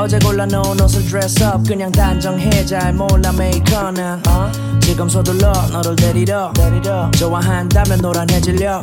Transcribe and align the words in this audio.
어 0.00 0.04
어제 0.04 0.18
골라 0.18 0.46
놓은 0.46 0.80
옷을 0.80 1.04
dress 1.04 1.42
up 1.44 1.62
그냥 1.68 1.92
단정해 1.92 2.64
잘 2.64 2.94
몰라 2.94 3.30
메이커는 3.32 4.22
어? 4.28 4.50
지금 4.80 5.08
서둘러 5.08 5.52
너를 5.70 5.94
데리러. 5.94 6.50
좋아한다면 7.12 8.00
노란 8.00 8.28
해질려. 8.30 8.82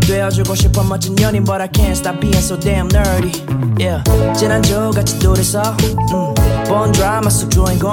되어주고 0.00 0.54
싶어 0.56 0.82
멋진 0.82 1.14
연인 1.20 1.44
But 1.44 1.62
I 1.62 1.68
can't 1.68 1.92
stop 1.92 2.18
being 2.20 2.36
so 2.38 2.58
damn 2.58 2.88
nerdy. 2.88 3.32
Yeah. 3.78 4.02
지난주 4.36 4.90
같이 4.92 5.16
둘이서 5.20 5.62
음, 6.12 6.34
본 6.66 6.90
드라마 6.92 7.30
속 7.30 7.48
주인공 7.50 7.92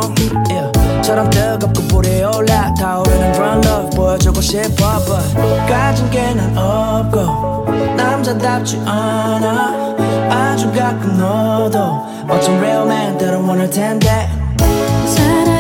yeah. 0.50 0.72
처럼 1.04 1.30
뜨겁고 1.30 1.84
불이 1.88 2.24
올라 2.24 2.74
타오르는 2.74 3.36
run 3.36 3.64
love 3.64 3.96
보여주고 3.96 4.42
싶어 4.42 5.00
But 5.06 5.36
가진 5.72 6.10
게 6.10 6.34
난 6.34 6.58
없고 6.58 7.96
남자답지 7.96 8.82
않아 8.86 9.85
아주 10.36 10.72
가끔 10.74 11.18
너도 11.18 11.80
어쩜 12.30 12.58
real 12.58 12.84
man 12.84 13.18
때론 13.18 13.48
원할 13.48 13.70
텐데. 13.70 14.30
사랑 15.08 15.55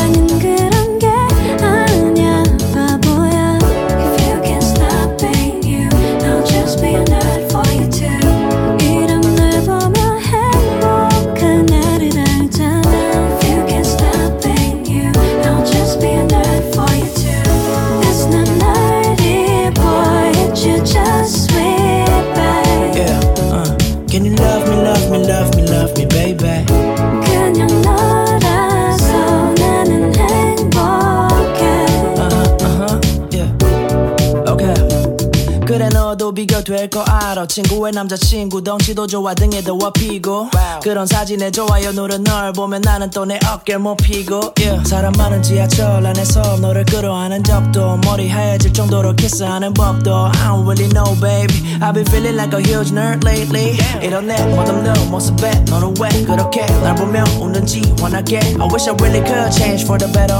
비교될 36.45 36.89
거 36.91 37.01
알아. 37.01 37.47
친구의 37.47 37.91
남자친구 37.93 38.63
덩치도 38.63 39.07
좋아 39.07 39.33
등에 39.33 39.61
더워 39.63 39.89
피고. 39.91 40.47
그런 40.83 41.07
사진에 41.07 41.49
좋아요 41.49 41.91
누른 41.91 42.23
널 42.23 42.53
보면 42.53 42.81
나는 42.81 43.09
또 43.09 43.25
내 43.25 43.39
어깨를 43.43 43.79
못 43.79 43.95
피고. 43.97 44.53
Yeah. 44.59 44.87
사람 44.87 45.11
많은 45.17 45.41
지하철 45.41 46.05
안에서 46.05 46.57
너를 46.59 46.85
끌어안은 46.85 47.43
적도. 47.43 47.97
머리 48.05 48.29
하얘질 48.29 48.73
정도로 48.73 49.15
키스하는 49.15 49.73
법도. 49.73 50.13
I 50.13 50.31
don't 50.31 50.61
really 50.63 50.87
know 50.89 51.19
baby. 51.19 51.79
I've 51.81 51.93
been 51.95 52.05
feeling 52.05 52.35
like 52.37 52.53
a 52.53 52.61
huge 52.61 52.91
nerd 52.93 53.25
lately. 53.25 53.75
이런 54.03 54.27
내 54.27 54.35
멋없는 54.55 55.09
모습에 55.09 55.49
너는 55.71 55.95
왜 55.99 56.09
그렇게 56.25 56.63
날 56.83 56.93
보며 56.93 57.23
웃는지 57.41 57.81
원하게? 57.99 58.37
I 58.37 58.67
wish 58.69 58.87
I 58.87 58.95
really 59.01 59.25
could 59.25 59.51
change 59.51 59.83
for 59.85 59.97
the 59.97 60.11
better. 60.13 60.37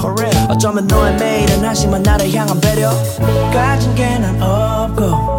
어쩌면 0.49 0.85
너의 0.85 1.15
매일은 1.17 1.65
한심한 1.65 2.03
나를 2.03 2.31
향한 2.31 2.61
배려. 2.61 2.91
가진 3.51 3.95
게 3.95 4.05
난 4.19 4.39
없고 4.41 5.34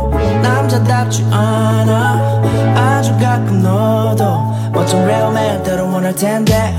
남자답지 0.47 1.27
않아. 1.31 2.43
아주 2.77 3.13
가끔 3.19 3.63
너도 3.63 4.25
멋진 4.73 5.01
real 5.01 5.31
man 5.31 5.63
때론 5.63 5.93
원할 5.93 6.15
텐데 6.15 6.75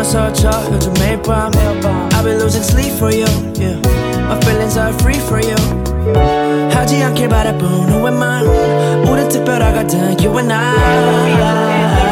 잠을 0.00 0.04
설쳐, 0.04 0.50
요즘 0.72 0.92
매일 0.94 1.20
밤. 1.22 1.50
I've 2.10 2.24
been 2.24 2.38
losing 2.38 2.62
sleep 2.62 2.94
for 2.96 3.12
you, 3.12 3.26
yeah. 3.58 3.78
My 4.28 4.38
feelings 4.42 4.78
are 4.78 4.92
free 5.00 5.18
for 5.18 5.40
you. 5.40 5.56
하지 6.70 7.02
않길 7.02 7.28
바라본 7.28 7.90
후의 7.90 8.12
맘. 8.12 8.46
우린 9.08 9.28
특별하거든, 9.28 10.16
you 10.20 10.38
and 10.38 10.52
I. 10.52 12.09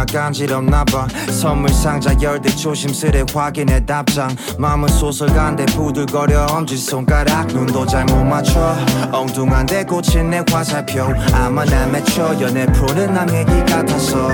나 0.00 0.06
간지럽나 0.06 0.82
봐. 0.84 1.06
선물 1.30 1.68
상자 1.68 2.14
열때 2.22 2.48
조심스레 2.48 3.24
확인해 3.34 3.84
답장. 3.84 4.34
마음은 4.58 4.88
소설가인데 4.88 5.66
부들거려. 5.66 6.46
엄지손가락 6.46 7.48
눈도 7.48 7.84
잘 7.84 8.06
못 8.06 8.24
맞춰. 8.24 8.74
엉뚱한데 9.12 9.84
꽂힌 9.84 10.30
내 10.30 10.42
화살표. 10.50 11.04
아마 11.34 11.66
난 11.66 11.92
맺혀 11.92 12.40
연애 12.40 12.64
프로는 12.66 13.12
남 13.12 13.28
얘기 13.28 13.50
같아서 13.70 14.30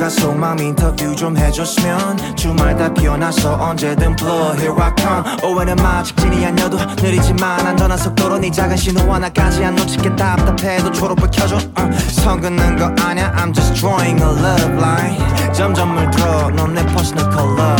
누가 0.00 0.08
속마음 0.08 0.58
인터뷰 0.60 1.14
좀 1.14 1.36
해줬으면 1.36 2.34
주말 2.34 2.74
다 2.74 2.90
비어나서 2.90 3.52
언제든 3.56 4.16
불러 4.16 4.54
Here 4.56 4.74
I 4.80 4.92
come. 4.96 5.44
오해는 5.44 5.76
마 5.76 6.02
직진이 6.02 6.46
아니어도 6.46 6.78
느리지만 7.02 7.66
안전한 7.66 7.98
속도로 7.98 8.38
네 8.38 8.50
작은 8.50 8.78
신호 8.78 9.12
하나까지 9.12 9.62
안 9.62 9.76
놓칠게 9.76 10.16
답답해도 10.16 10.90
초록불 10.92 11.30
켜줘. 11.30 11.56
uh, 11.56 11.98
선 12.14 12.40
긋는 12.40 12.76
거 12.78 12.86
아냐 13.04 13.30
I'm 13.36 13.52
just 13.52 13.74
drawing 13.74 14.18
a 14.22 14.30
love 14.30 14.72
line. 14.78 15.52
점점 15.52 15.94
물들어. 15.94 16.48
넌내 16.48 16.86
personal 16.86 17.30
color 17.30 17.76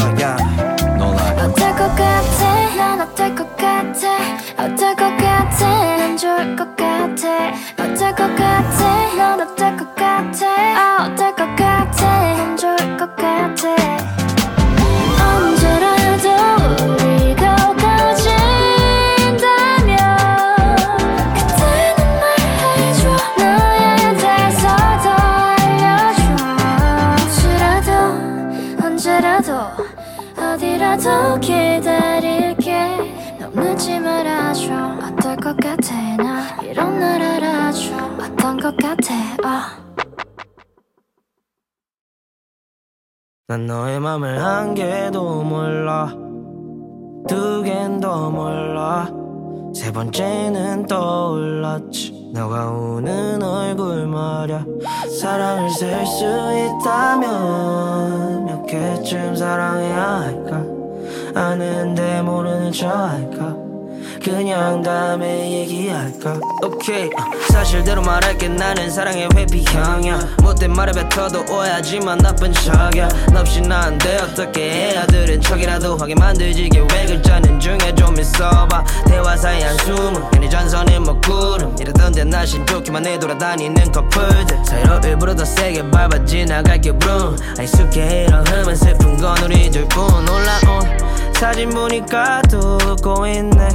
하지만 71.82 72.18
나쁜 72.18 72.52
척이야. 72.52 73.08
너 73.32 73.40
없이 73.40 73.62
난데 73.62 74.18
어떻게 74.18 74.70
해야 74.70 75.06
들은 75.06 75.40
척이라도 75.40 75.96
하게 75.96 76.14
만들지 76.14 76.68
계획을 76.68 77.22
짜는 77.22 77.58
중에 77.58 77.94
좀 77.96 78.20
있어봐. 78.20 78.84
대화 79.06 79.34
사이 79.34 79.62
한숨은 79.62 80.30
괜히 80.30 80.50
전선을 80.50 81.00
먹구름. 81.00 81.74
이러던데 81.80 82.24
나 82.24 82.44
신좋기만 82.44 83.06
해 83.06 83.18
돌아다니는 83.18 83.92
커플들. 83.92 84.62
사이로 84.62 85.00
일부러 85.02 85.34
더 85.34 85.42
세게 85.42 85.90
밟아 85.90 86.22
지나갈게 86.26 86.92
브룸. 86.98 87.38
익숙해 87.58 88.26
이런 88.28 88.46
흠은 88.46 88.76
슬픈 88.76 89.16
건 89.16 89.38
우리 89.42 89.70
둘뿐. 89.70 90.28
올라온 90.28 91.09
사진 91.40 91.70
보니까 91.70 92.42
또 92.50 92.58
웃고 92.86 93.26
있네. 93.26 93.68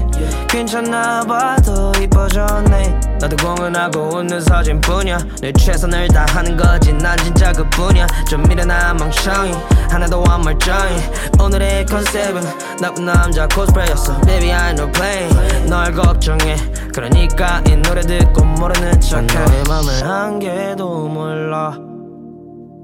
괜찮나 0.48 1.22
봐도 1.22 1.91
이뻐졌네 2.00 3.17
나도 3.19 3.36
공연하고 3.38 4.17
웃는 4.17 4.39
사진뿐이야. 4.39 5.17
내 5.41 5.51
최선을 5.51 6.10
다하는 6.10 6.55
거지 6.55 6.93
난 6.93 7.17
진짜 7.17 7.51
그뿐이야. 7.51 8.05
좀 8.29 8.43
미련한 8.43 8.98
멍청이 8.98 9.51
하나도 9.89 10.24
안 10.27 10.41
멀쩡히 10.43 11.01
오늘의 11.41 11.88
컨셉은 11.88 12.43
나쁜 12.79 13.05
남자 13.05 13.48
코스프레였어. 13.48 14.22
Baby 14.22 14.51
I 14.51 14.75
know 14.75 14.91
play. 14.91 15.65
널 15.67 15.91
걱정해. 15.91 16.57
그러니까 16.93 17.63
이 17.67 17.75
노래 17.77 18.01
듣고 18.01 18.43
모르는 18.45 19.01
척해. 19.01 19.25
너의 19.25 19.63
맘을 19.67 20.07
한 20.07 20.38
개도 20.38 21.07
몰라. 21.07 21.75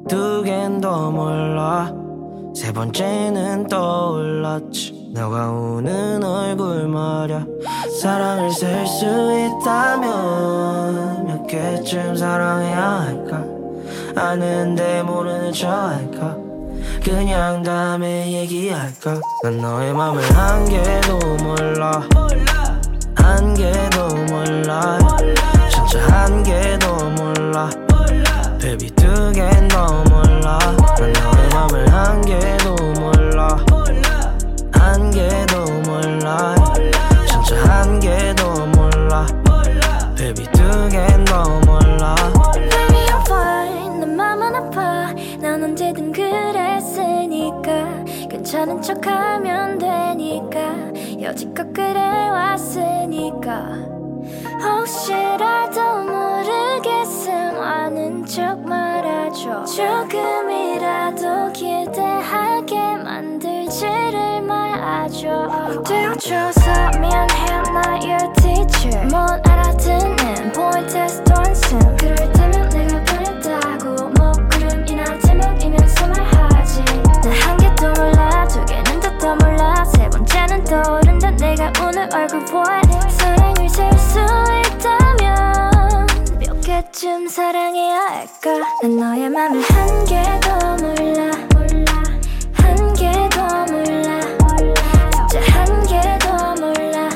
두 0.09 0.41
갠 0.43 0.81
더 0.81 1.11
몰라 1.11 2.00
세 2.53 2.71
번째는 2.71 3.67
떠올랐지. 3.67 5.11
너가 5.13 5.49
우는 5.51 6.23
얼굴 6.23 6.87
말야 6.87 7.45
사랑을 8.01 8.51
쓸수 8.51 9.05
있다면 9.61 11.25
몇 11.27 11.47
개쯤 11.47 12.15
사랑해야 12.15 13.01
할까? 13.01 13.43
아는데 14.15 15.03
모르는 15.03 15.51
척 15.53 15.69
할까? 15.69 16.37
그냥 17.03 17.63
다음에 17.63 18.31
얘기할까? 18.31 19.19
난 19.43 19.57
너의 19.57 19.93
맘을 19.93 20.21
한 20.35 20.65
개도 20.65 21.19
몰라. 21.43 22.03
한 23.15 23.53
개도 23.53 24.07
몰라. 24.29 24.97
진짜 25.69 25.99
한 26.07 26.43
개도 26.43 27.09
몰라. 27.11 27.69
Baby 28.59 28.89
두갠더 28.91 30.03
몰라. 30.09 30.59
난 30.97 31.13
너의 31.13 31.40
맘을 31.61 31.93
한 31.93 32.21
개도 32.21 32.75
몰라. 32.99 33.55
한 34.73 35.11
개도 35.11 35.65
몰라. 35.85 36.55
진짜 37.27 37.55
한 37.67 37.99
개도 37.99 38.65
몰라. 38.65 39.27
Baby 40.17 40.45
두갠더 40.53 41.59
몰라. 41.67 42.15
Baby 42.51 43.05
I'm 43.05 43.21
fine 43.27 43.99
내 43.99 44.05
맘은 44.07 44.55
아파. 44.55 45.13
난 45.39 45.63
언제든 45.63 46.11
그랬으니까. 46.11 47.85
괜찮은 48.27 48.81
척하면 48.81 49.77
되니까. 49.77 50.73
여지껏 51.21 51.71
그래왔으니까. 51.73 53.51
혹시라도 54.63 55.79
모르겠음 56.05 57.61
아는 57.61 58.25
척말 58.25 58.90
아줘 59.41 59.65
조금이라도 59.65 61.51
기대하게 61.51 62.97
만들지를 62.97 64.41
말아줘. 64.43 65.81
되어줘서 65.83 66.99
미안해 66.99 67.41
not 67.71 68.05
your 68.05 68.33
teacher. 68.33 69.03
못 69.07 69.41
알아듣는 69.49 70.51
test 70.87 71.23
원심 71.35 71.79
그럴 71.97 72.15
때면 72.33 72.69
내가 72.69 73.03
변했다고 73.03 74.09
먹구름이나 74.09 75.17
제목이면서 75.19 76.07
말하지. 76.07 76.83
나한 77.23 77.57
개도 77.57 77.93
몰라 77.99 78.47
두 78.47 78.63
개는 78.65 78.99
더 79.17 79.35
몰라. 79.37 79.83
세 79.85 80.07
번째는 80.09 80.63
떠오른다 80.65 81.31
내가 81.31 81.73
오늘 81.83 82.07
얼굴 82.13 82.45
보아 82.45 82.81
사랑을 83.09 83.67
셀수 83.67 84.60
몇 87.01 87.07
개쯤 87.07 87.27
사랑해야 87.27 87.99
할까? 87.99 88.59
난 88.83 88.95
너의 88.95 89.29
맘을 89.29 89.59
한 89.61 90.05
개도 90.05 90.49
몰라. 90.85 91.31
한 92.53 92.93
개도 92.93 93.41
몰라. 93.71 94.19
진짜 95.27 95.41
한 95.51 95.83
개도 95.87 96.61
몰라. 96.61 97.09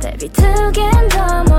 Baby 0.00 0.28
두갠더 0.28 1.44
몰라 1.44 1.51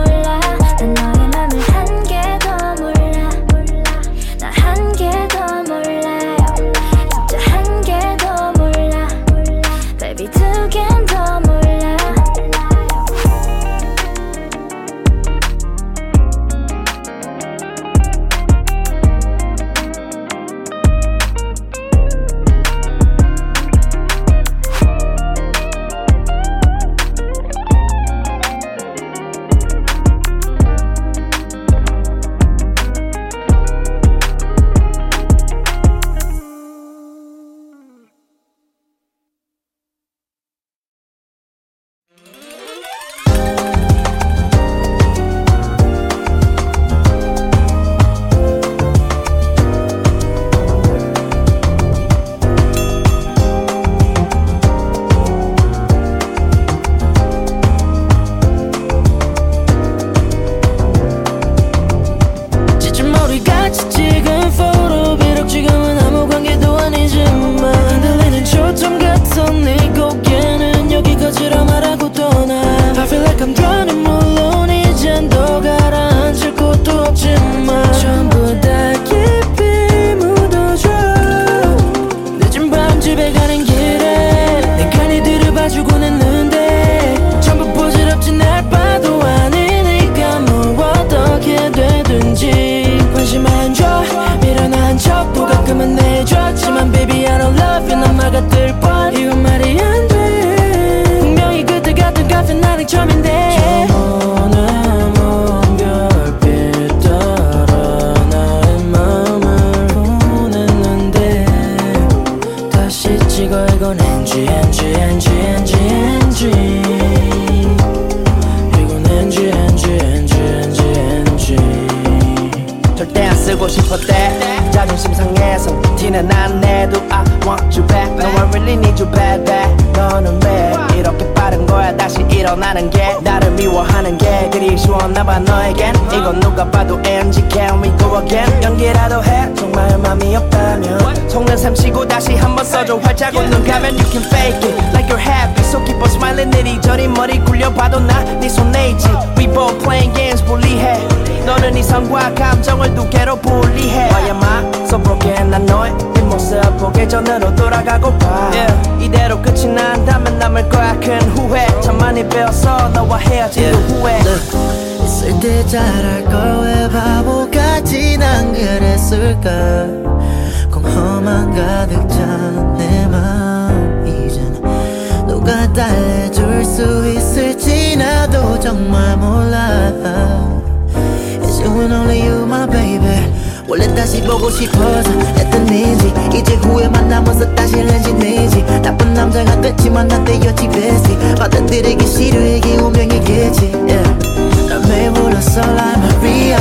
원래 183.68 183.88
다시 183.96 184.22
보고 184.22 184.50
싶어서 184.50 185.10
했던지 185.38 186.14
이제 186.34 186.56
후회 186.56 186.88
만나면서 186.88 187.54
다시 187.56 187.76
렌지내지. 187.82 188.64
나쁜 188.82 189.14
남자가 189.14 189.60
됐지만 189.62 190.08
나 190.08 190.24
때였지 190.24 190.68
베스티 190.68 191.18
받아들이기 191.38 192.06
싫어 192.06 192.40
이게 192.42 192.76
운명이겠지? 192.78 193.72
Yeah. 193.88 194.70
난 194.70 194.82
매일 194.88 195.12
불렀어 195.14 195.62
like 195.62 196.04
Maria 196.18 196.58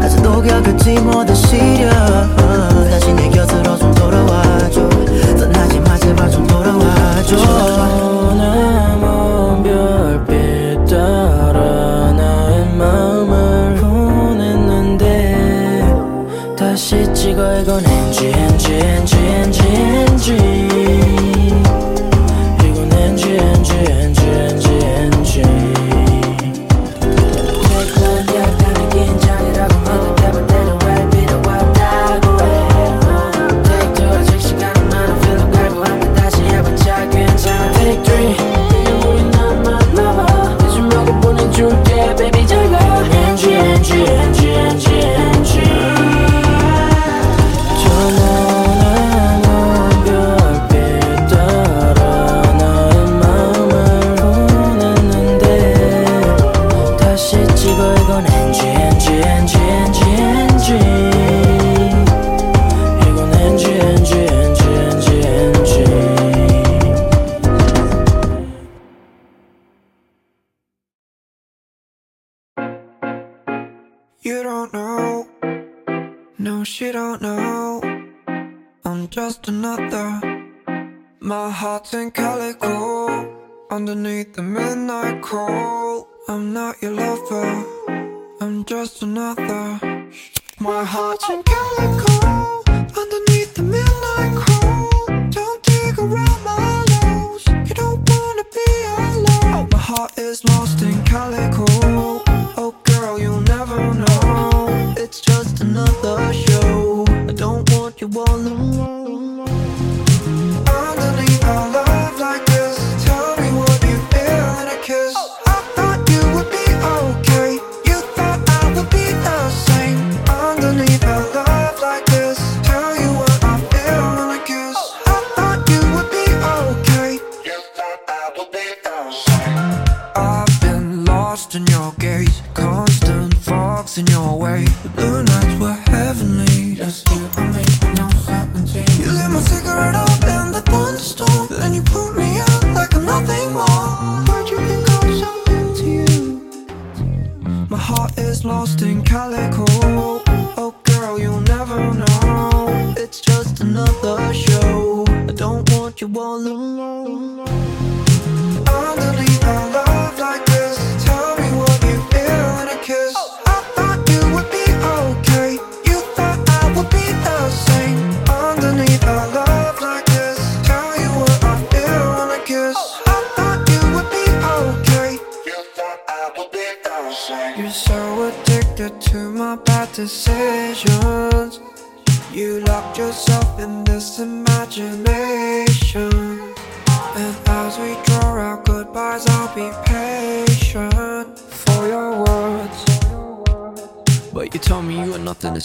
가져도 0.00 0.42
겪을지 0.42 0.98
못한 1.00 1.34
시련 1.34 1.90
다시 2.90 3.12
내 3.14 3.28
곁으로 3.30 3.76
좀 3.78 3.94
돌아와줘. 3.94 4.88
떠나지 5.38 5.80
마 5.80 5.96
제발 5.96 6.30
좀 6.30 6.46
돌아와줘. 6.46 7.73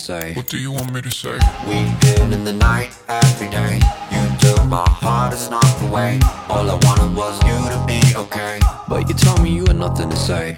say? 0.09 0.33
What 0.33 0.47
do 0.47 0.57
you 0.57 0.71
want 0.71 0.91
me 0.91 1.01
to 1.01 1.11
say? 1.11 1.37
We've 1.69 1.93
been 2.01 2.33
in 2.33 2.43
the 2.43 2.53
night 2.69 2.89
every 3.07 3.49
day. 3.49 3.75
You 4.13 4.23
took 4.43 4.65
my 4.65 4.87
heart, 5.03 5.33
it's 5.33 5.49
not 5.51 5.69
the 5.81 5.85
way. 5.85 6.19
All 6.49 6.65
I 6.75 6.77
wanted 6.87 7.11
was 7.15 7.35
you 7.47 7.57
to 7.73 7.79
be 7.91 8.01
okay. 8.23 8.59
But 8.87 9.07
you 9.07 9.13
told 9.13 9.39
me 9.43 9.49
you 9.51 9.65
had 9.67 9.77
nothing 9.77 10.09
to 10.09 10.15
say. 10.15 10.57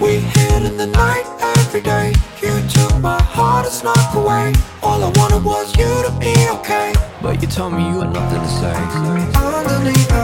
We 0.00 0.12
hid 0.34 0.62
in 0.70 0.76
the 0.76 0.88
night 0.88 1.26
every 1.58 1.82
day. 1.92 2.08
You 2.42 2.54
took 2.74 2.94
my 2.98 3.22
heart, 3.36 3.66
it's 3.66 3.84
not 3.84 4.02
the 4.14 4.22
way. 4.30 4.52
All 4.82 5.00
I 5.08 5.10
wanted 5.20 5.44
was 5.44 5.66
you 5.80 5.90
to 6.06 6.12
be 6.18 6.34
okay. 6.56 6.92
But 7.22 7.40
you 7.40 7.46
told 7.46 7.74
me 7.74 7.82
you 7.88 8.00
had 8.00 8.12
nothing 8.12 8.42
to 8.46 8.52
say. 8.60 8.74
Underneath 9.46 10.21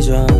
슬퍼 0.00 0.37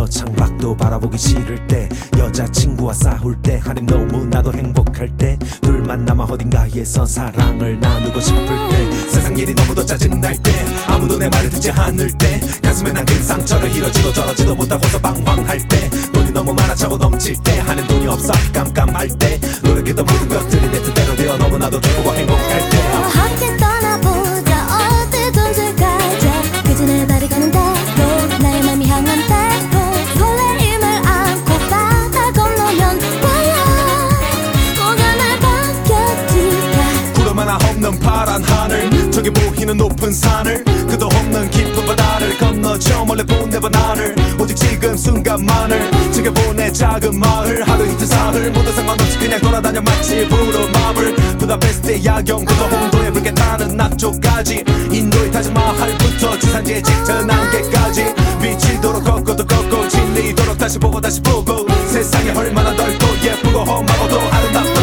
훌쩍해서 0.00 0.06
창밖도 0.06 0.76
바라보기 0.76 1.18
싫을 1.18 1.66
때 1.66 1.88
여자친구와 2.16 2.92
싸울 2.94 3.40
때 3.42 3.60
아님 3.66 3.86
너무나도 3.86 4.52
행복할 4.52 5.14
때 5.16 5.38
둘만 5.60 6.04
남아 6.04 6.24
어딘가에서 6.24 7.04
사랑을 7.04 7.78
나누고 7.78 8.20
싶을 8.20 8.46
때 8.46 8.92
세상 9.08 9.36
일이 9.36 9.52
너무도 9.52 9.84
짜증날 9.84 10.36
때 10.42 10.52
아무도 10.86 11.18
내 11.18 11.28
말을 11.28 11.50
듣지 11.50 11.70
않을 11.70 12.10
때 12.12 12.40
가슴에 12.62 12.92
남긴 12.92 13.22
상처를 13.22 13.70
이러지도 13.70 14.12
저러지도 14.12 14.54
못하고서 14.54 14.98
방황할 14.98 15.68
때 15.68 15.90
돈이 16.12 16.30
너무 16.30 16.54
많아 16.54 16.74
차고 16.74 16.96
넘칠 16.96 17.36
때 17.42 17.58
하는 17.58 17.86
돈이 17.86 18.06
없어 18.06 18.32
깜깜할 18.52 19.08
때 19.18 19.38
노력했던 19.62 20.06
모든 20.06 20.28
것들이 20.28 20.70
내 20.70 20.82
뜻대로 20.82 21.16
되어 21.16 21.36
너무나도 21.36 21.80
기쁘고 21.80 22.14
행복할 22.14 22.70
때 22.70 23.69
파란 38.20 38.44
하늘 38.44 39.10
저기 39.10 39.30
보이는 39.30 39.74
높은 39.78 40.12
산을 40.12 40.62
그도 40.86 41.06
없는 41.06 41.48
깊은 41.50 41.86
바다를 41.86 42.36
건너죠 42.36 43.02
몰래 43.06 43.24
보내봐 43.24 43.70
나를. 43.70 44.14
오직 44.38 44.54
지금 44.56 44.94
순간만을 44.94 45.90
지켜보내 46.12 46.70
작은 46.70 47.18
마을. 47.18 47.66
하루 47.66 47.86
이틀 47.86 48.06
사흘 48.06 48.50
모두 48.50 48.70
상관없이 48.72 49.18
그냥 49.18 49.40
돌아다녀 49.40 49.80
마치 49.80 50.28
부르마블. 50.28 51.16
부다페스트 51.38 52.04
야경 52.04 52.44
그도 52.44 52.64
홍도에 52.64 53.10
붉게. 53.10 53.32
타는 53.32 53.74
nach조까지. 53.78 54.64
인도의 54.92 55.30
타지마할부터 55.30 56.38
지산지의 56.40 56.82
짙은 56.82 57.30
안개까지. 57.30 58.14
미치도록 58.42 59.02
걷고 59.02 59.34
또 59.34 59.46
걷고 59.46 59.88
질리도록 59.88 60.58
다시 60.58 60.78
보고 60.78 61.00
다시 61.00 61.22
보고. 61.22 61.66
세상이 61.86 62.32
얼마나 62.36 62.70
넓고 62.72 63.06
예쁘고 63.24 63.60
험하고도 63.60 64.20
아름답던 64.20 64.79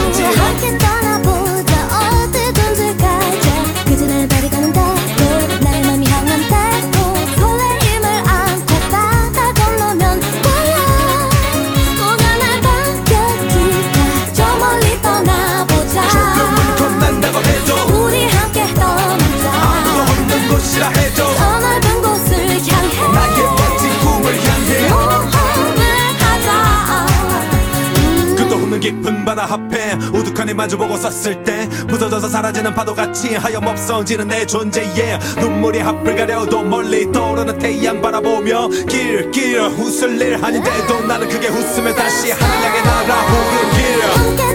바다 29.27 29.43
앞에 29.43 29.91
우두커니 30.13 30.53
마주보고 30.53 30.95
섰을 30.95 31.43
때 31.43 31.67
부서져서 31.89 32.29
사라지는 32.29 32.73
파도같이 32.73 33.35
하염없어지는 33.35 34.29
내 34.29 34.45
존재에 34.45 35.19
눈물이 35.41 35.81
앞을 35.81 36.15
가려도 36.15 36.63
멀리 36.63 37.11
떠오르는 37.11 37.59
태양 37.59 38.01
바라보며 38.01 38.69
길길 38.87 39.59
웃을 39.59 40.21
일 40.21 40.35
아닌데도 40.41 41.01
나는 41.07 41.27
그게 41.27 41.49
웃으며 41.49 41.93
다시 41.93 42.31
하늘 42.31 42.47
향해 42.47 42.81
날아오르길 42.81 44.46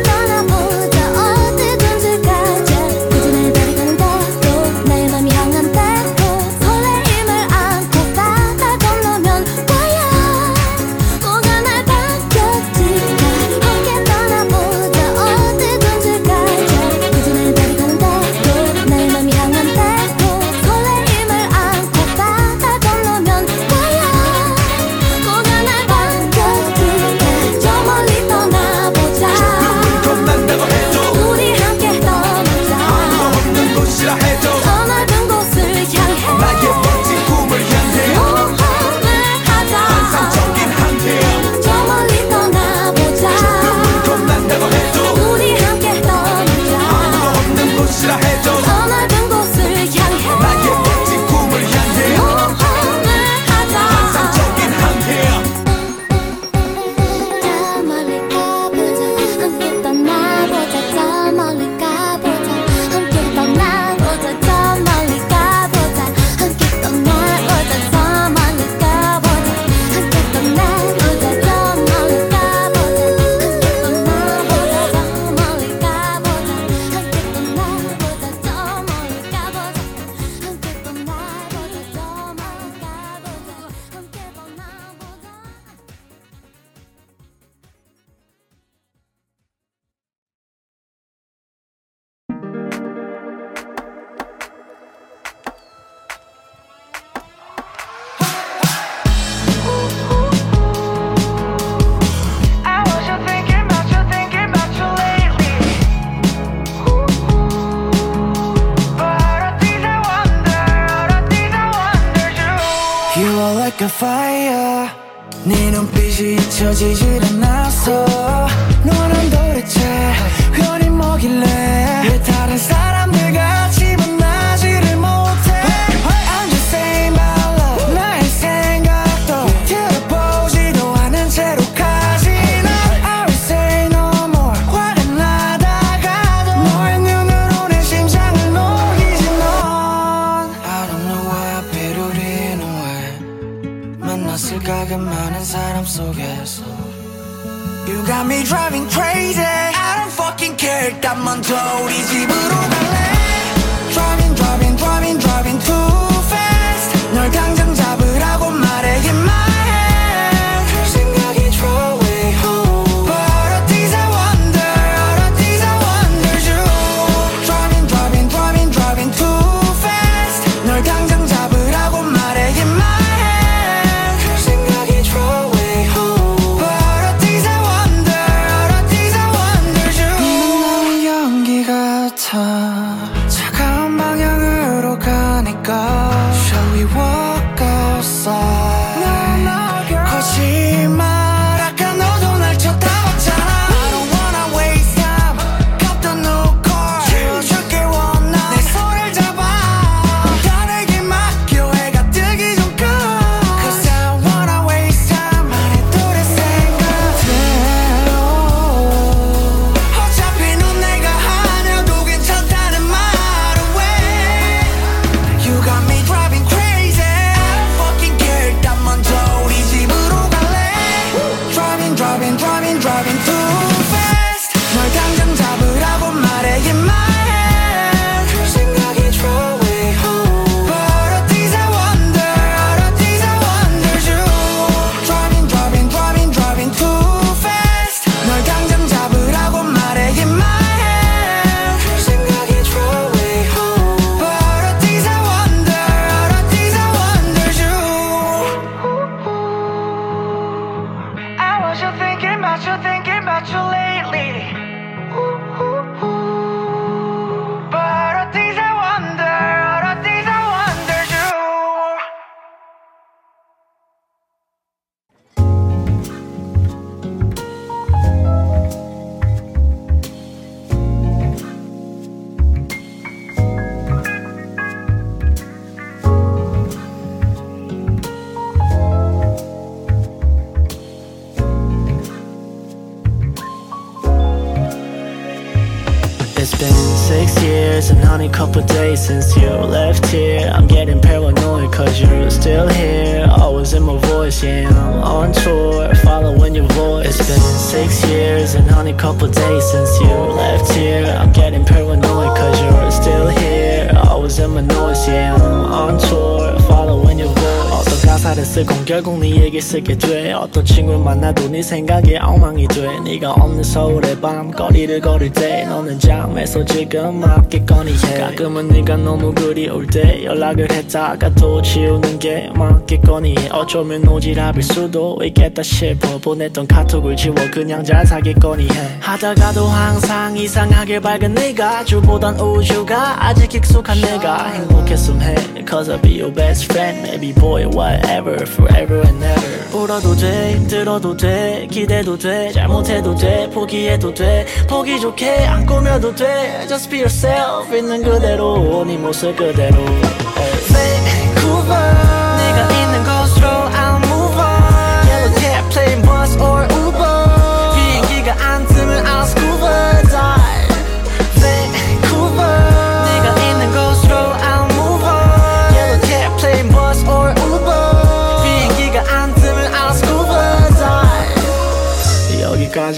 거리를 314.52 315.00
걸을 315.00 315.32
때 315.32 315.64
너는 315.64 315.98
잠에서 315.98 316.64
지금 316.64 317.20
맞겠거니 317.20 317.92
해. 317.92 318.20
가끔은 318.20 318.68
네가 318.68 318.96
너무 318.96 319.34
그리울 319.34 319.86
때 319.86 320.24
연락을 320.24 320.70
했다가 320.70 321.30
또 321.34 321.60
지우는 321.62 322.18
게 322.18 322.50
맞겠거니 322.54 323.36
해. 323.38 323.48
어쩌면 323.50 324.02
오지랖일 324.02 324.62
수도 324.62 325.18
있겠다 325.22 325.62
싶어 325.62 326.18
보냈던 326.18 326.66
카톡을 326.66 327.16
지워 327.16 327.34
그냥 327.52 327.82
잘 327.84 328.06
사겠거니 328.06 328.64
해. 328.64 328.98
하다가도 329.00 329.64
항상 329.66 330.36
이상하게 330.36 331.00
밝은 331.00 331.34
네가 331.34 331.84
주보단 331.84 332.38
우주가 332.38 333.26
아직 333.26 333.54
익숙한 333.54 334.00
내가 334.00 334.46
행복했음 334.48 335.20
해. 335.20 335.34
Cause 335.68 335.88
I'll 335.90 336.02
be 336.02 336.20
your 336.20 336.32
best 336.34 336.70
friend 336.70 337.02
Maybe 337.02 337.32
boy 337.32 337.64
whatever 337.66 338.36
Forever 338.46 339.00
and 339.06 339.24
ever 339.24 339.51
울어도 339.92 340.16
돼 340.16 340.54
힘들어도 340.54 341.16
돼 341.18 341.68
기대도 341.70 342.16
돼 342.16 342.50
잘못해도 342.52 343.14
돼 343.14 343.50
포기해도 343.50 344.14
돼 344.14 344.46
보기 344.66 344.98
좋게 344.98 345.44
안 345.44 345.66
꾸며도 345.66 346.14
돼. 346.14 346.64
Just 346.66 346.88
be 346.88 347.00
yourself 347.00 347.76
있는 347.76 348.02
그대로 348.02 348.84
네 348.86 348.96
모습 348.96 349.36
그대로 349.36 349.76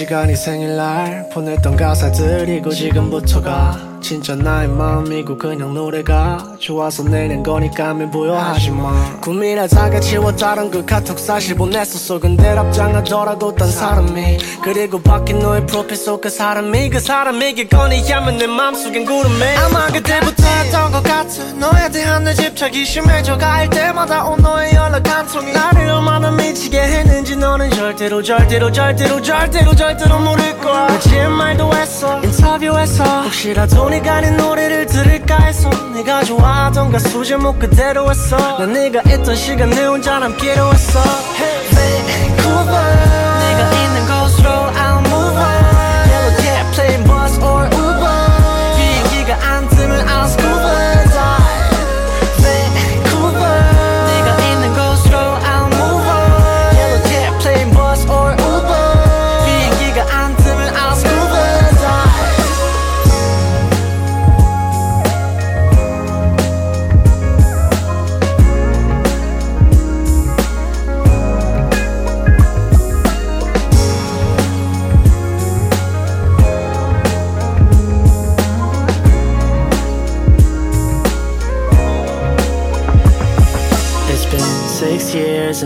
네 0.06 0.34
생일날 0.36 1.30
보냈던 1.30 1.76
가사들이고 1.76 2.68
지금부터가 2.70 3.93
진짜 4.04 4.34
나의 4.36 4.68
마음이고 4.68 5.38
그냥 5.38 5.72
노래가 5.72 6.36
좋아서 6.58 7.02
내는 7.04 7.42
거니까 7.42 7.94
미부여하지마. 7.94 9.20
고민하다가 9.22 9.98
지웠다던 9.98 10.70
그 10.70 10.84
카톡 10.84 11.18
사실 11.18 11.54
보냈었어. 11.54 12.20
근데 12.20 12.54
답장하더라고 12.54 13.54
딴 13.54 13.70
사람이 13.70 14.36
그리고 14.62 15.00
바뀐 15.00 15.38
너의 15.38 15.64
프로필 15.66 15.96
속 15.96 16.20
그 16.20 16.28
사람이 16.28 16.90
그 16.90 17.00
사람이겠거니 17.00 18.10
하면 18.12 18.36
내 18.36 18.46
맘속엔 18.46 19.06
구름이 19.06 19.42
아마 19.64 19.86
그때부터 19.86 20.46
했던 20.46 20.92
것 20.92 21.02
같아. 21.02 21.24
너에 21.58 21.88
대한 21.90 22.24
내 22.24 22.34
집착이 22.34 22.84
심해져 22.84 23.38
갈 23.38 23.70
때마다 23.70 24.26
온 24.26 24.38
너의 24.42 24.74
연락 24.74 25.08
한 25.08 25.26
통이 25.26 25.50
나를 25.50 25.88
얼마나 25.88 26.30
미치게 26.30 26.78
했는지 26.78 27.36
너는 27.36 27.70
절대로 27.70 28.22
절대로 28.22 28.70
절대로 28.70 29.22
절대로 29.22 29.74
절대로 29.74 30.18
모를 30.18 30.58
거야. 30.58 30.88
거짓말도 30.88 31.72
했어. 31.74 32.20
인터뷰에서 32.22 33.04
혹시라도 33.22 33.93
가는 34.00 34.36
노래를 34.36 34.86
들을까 34.86 35.38
해서 35.38 35.70
내가 35.92 36.24
좋아하던 36.24 36.86
그 36.86 36.92
가수 36.92 37.24
제목 37.24 37.58
그대로였어 37.58 38.58
난 38.58 38.72
네가 38.72 39.02
있던 39.02 39.36
시간 39.36 39.70
내 39.70 39.84
혼자 39.84 40.18
남기로 40.18 40.72
했어 40.72 41.00
hey. 41.38 41.93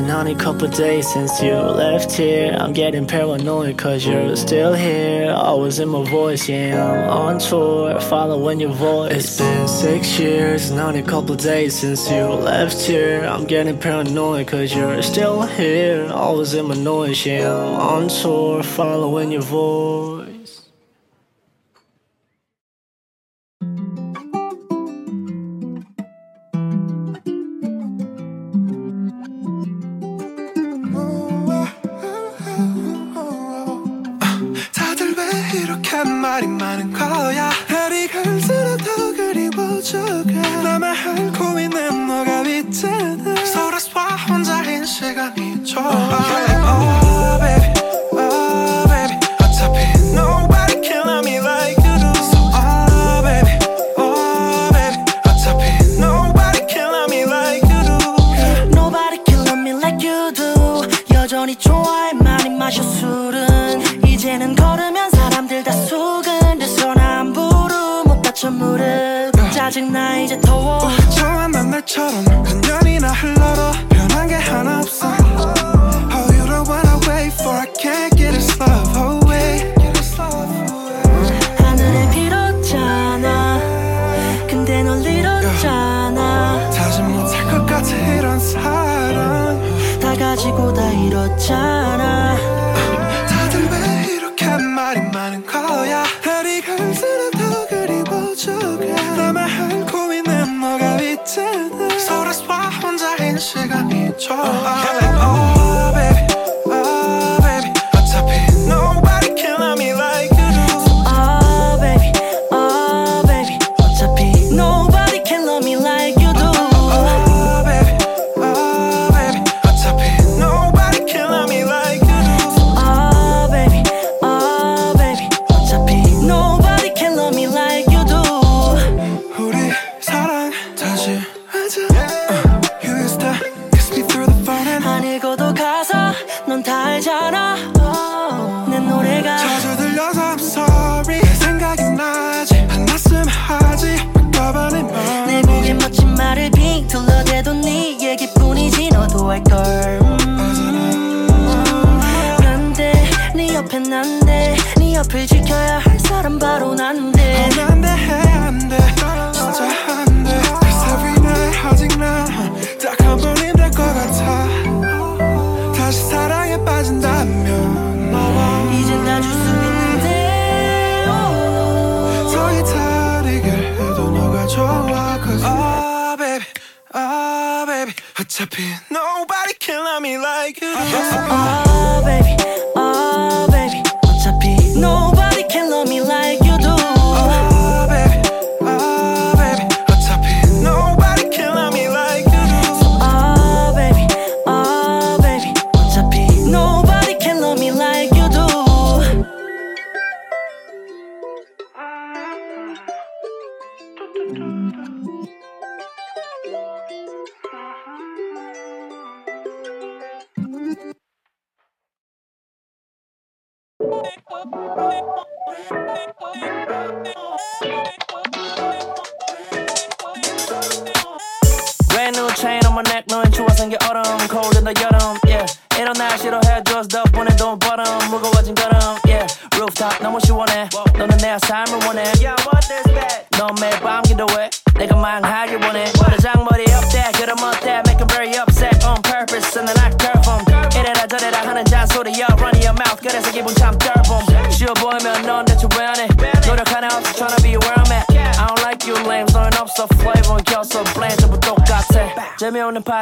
been 0.01 0.11
only 0.11 0.33
a 0.33 0.37
couple 0.37 0.69
days 0.69 1.13
since 1.13 1.43
you 1.43 1.55
left 1.55 2.13
here. 2.13 2.57
I'm 2.57 2.73
getting 2.73 3.07
paranoid 3.07 3.77
cause 3.79 4.07
you're 4.07 4.37
still 4.37 4.73
here. 4.73 5.33
Always 5.33 5.81
in 5.81 5.89
my 5.89 6.05
voice, 6.09 6.49
yeah, 6.49 6.81
I'm 6.81 7.11
on 7.11 7.39
tour 7.41 8.01
Following 8.01 8.61
your 8.61 8.71
voice. 8.73 9.13
It's 9.13 9.39
been 9.39 9.67
six 9.67 10.19
years 10.19 10.71
and 10.71 10.79
only 10.79 11.01
a 11.01 11.03
couple 11.03 11.35
days 11.35 11.81
since 11.81 12.09
you 12.11 12.23
left 12.27 12.81
here. 12.81 13.25
I'm 13.25 13.45
getting 13.45 13.77
paranoid 13.77 14.47
cause 14.47 14.73
you're 14.73 15.03
still 15.03 15.43
here. 15.43 16.09
Always 16.13 16.55
in 16.55 16.67
my 16.67 16.77
noise, 16.77 17.27
yeah, 17.27 17.53
I'm 17.53 18.05
on 18.05 18.09
tour 18.09 18.63
Following 18.63 19.33
your 19.33 19.43
voice. 19.43 20.18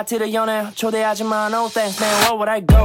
파티를 0.05 0.33
연애 0.33 0.65
초대하지만 0.75 1.51
no 1.51 1.67
thanks 1.69 1.99
man 2.01 2.13
where 2.23 2.37
would 2.37 2.49
I 2.49 2.61
go 2.65 2.83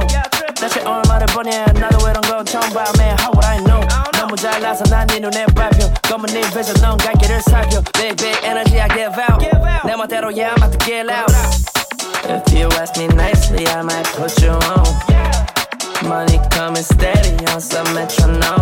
대체 0.55 0.81
얼마를 0.81 1.27
버냐 1.27 1.65
나도 1.79 2.09
이런 2.09 2.21
건 2.21 2.45
처음 2.45 2.61
봐 2.73 2.83
man 2.97 3.15
how 3.19 3.31
would 3.31 3.45
I 3.45 3.57
know 3.63 3.81
너무 4.13 4.35
잘나서 4.35 4.83
난 4.89 5.07
네 5.07 5.19
눈에 5.19 5.45
밟혀 5.55 5.87
검은 6.09 6.25
네 6.33 6.41
vision 6.51 6.75
넌 6.81 6.97
갈 6.97 7.13
길을 7.13 7.41
살펴 7.41 7.81
big 7.93 8.15
big 8.17 8.37
energy 8.43 8.79
I 8.79 8.87
give 8.89 9.15
out 9.21 9.39
내 9.85 9.95
멋대로 9.95 10.29
yeah 10.31 10.53
I'm 10.53 10.63
about 10.63 10.77
to 10.77 10.85
get 10.85 11.05
loud 11.05 11.31
If 12.27 12.51
you 12.53 12.67
ask 12.81 12.97
me 12.97 13.07
nicely 13.15 13.65
I 13.67 13.81
might 13.83 14.07
put 14.17 14.35
you 14.41 14.51
on 14.51 14.83
Money 16.03 16.39
coming 16.51 16.83
steady 16.83 17.33
on 17.53 17.61
some 17.61 17.87
metronome 17.93 18.60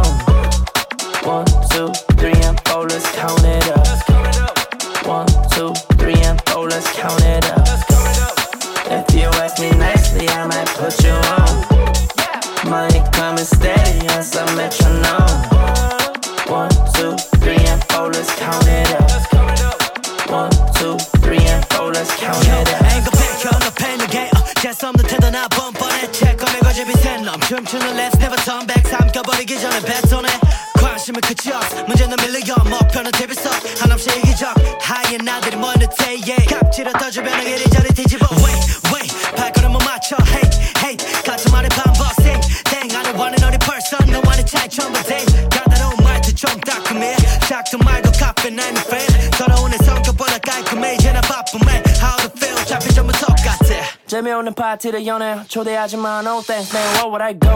재미없는 54.39 54.53
파티를 54.53 55.05
연애 55.05 55.43
초대하지만 55.49 56.25
no 56.25 56.39
thanks 56.41 56.73
man 56.73 56.87
where 56.95 57.11
would 57.11 57.21
I 57.21 57.37
go 57.37 57.51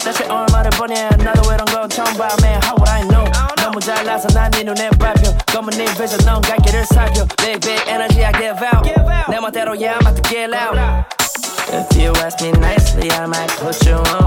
대체 0.00 0.24
얼마를 0.24 0.70
버냐 0.70 1.10
나도 1.10 1.42
이런 1.54 1.64
건 1.66 1.88
처음 1.88 2.12
봐 2.18 2.26
man 2.42 2.58
how 2.58 2.74
would 2.74 2.90
I 2.90 3.02
know 3.06 3.24
너무 3.62 3.78
잘나서 3.78 4.26
난 4.34 4.50
네 4.50 4.64
눈에 4.64 4.90
밟혀 4.98 5.30
검은 5.54 5.70
네 5.78 5.84
vision 5.94 6.18
넌 6.26 6.40
갈 6.40 6.58
길을 6.58 6.86
살펴 6.86 7.24
big 7.38 7.60
big 7.60 7.80
energy 7.86 8.24
I 8.24 8.32
give 8.32 8.58
out 8.66 8.82
내 9.30 9.38
멋대로 9.38 9.78
yeah 9.78 9.94
I'm 9.94 10.02
about 10.02 10.18
to 10.18 10.28
get 10.28 10.50
loud 10.50 10.74
If 11.70 11.86
you 11.94 12.10
ask 12.18 12.42
me 12.42 12.50
nicely 12.58 13.06
I 13.12 13.30
might 13.30 13.54
put 13.62 13.78
you 13.86 13.94
on 13.94 14.26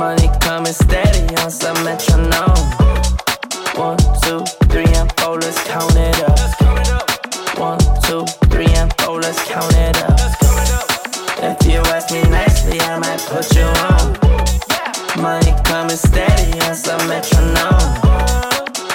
Money 0.00 0.32
coming 0.40 0.72
steady 0.72 1.28
on 1.44 1.52
some 1.52 1.76
metronome 1.84 2.56
One, 3.76 4.00
two, 4.24 4.40
three, 4.72 4.88
and 4.96 5.12
four, 5.20 5.36
let's 5.36 5.60
count 5.68 5.92
it 5.94 6.16
up 6.24 6.40
One, 7.60 7.78
two, 8.00 8.24
three, 8.48 8.72
and 8.78 8.90
four, 8.98 9.20
let's 9.20 9.38
count 9.50 9.74
it 9.74 10.02
up. 10.04 10.41
If 11.45 11.65
you 11.67 11.79
ask 11.91 12.09
me 12.09 12.21
nicely, 12.29 12.79
I 12.79 12.97
might 12.99 13.19
put 13.27 13.53
you 13.53 13.65
on. 13.91 14.13
Money 15.21 15.53
coming 15.65 15.97
steady 15.97 16.57
on 16.61 16.73
some 16.73 17.05
metronome. 17.09 17.99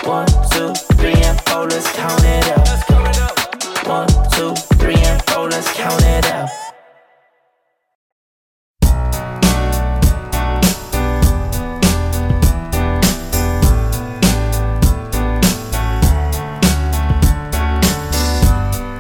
One, 0.07 0.27
two, 0.51 0.73
three, 0.97 1.13
and 1.13 1.39
four, 1.43 1.67
let's 1.67 1.93
count 1.93 2.23
it 2.25 2.49
up. 2.57 3.87
One, 3.87 4.09
two, 4.33 4.55
three, 4.79 4.95
and 4.95 5.23
four, 5.27 5.51
let's 5.51 5.71
count 5.75 6.03
it 6.03 6.25
up. 6.33 6.49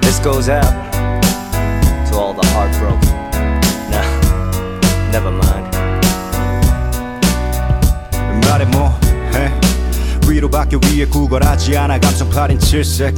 This 0.03 0.19
goes 0.19 0.51
out 0.51 0.88
never 5.09 5.35
mind. 5.35 5.77
말해 8.47 8.65
뭐해? 8.67 9.53
위로밖에 10.29 10.77
위에 10.77 11.07
구걸하지 11.07 11.77
않아. 11.77 11.99
감성 11.99 12.29
팔인 12.31 12.59
칠색. 12.59 13.15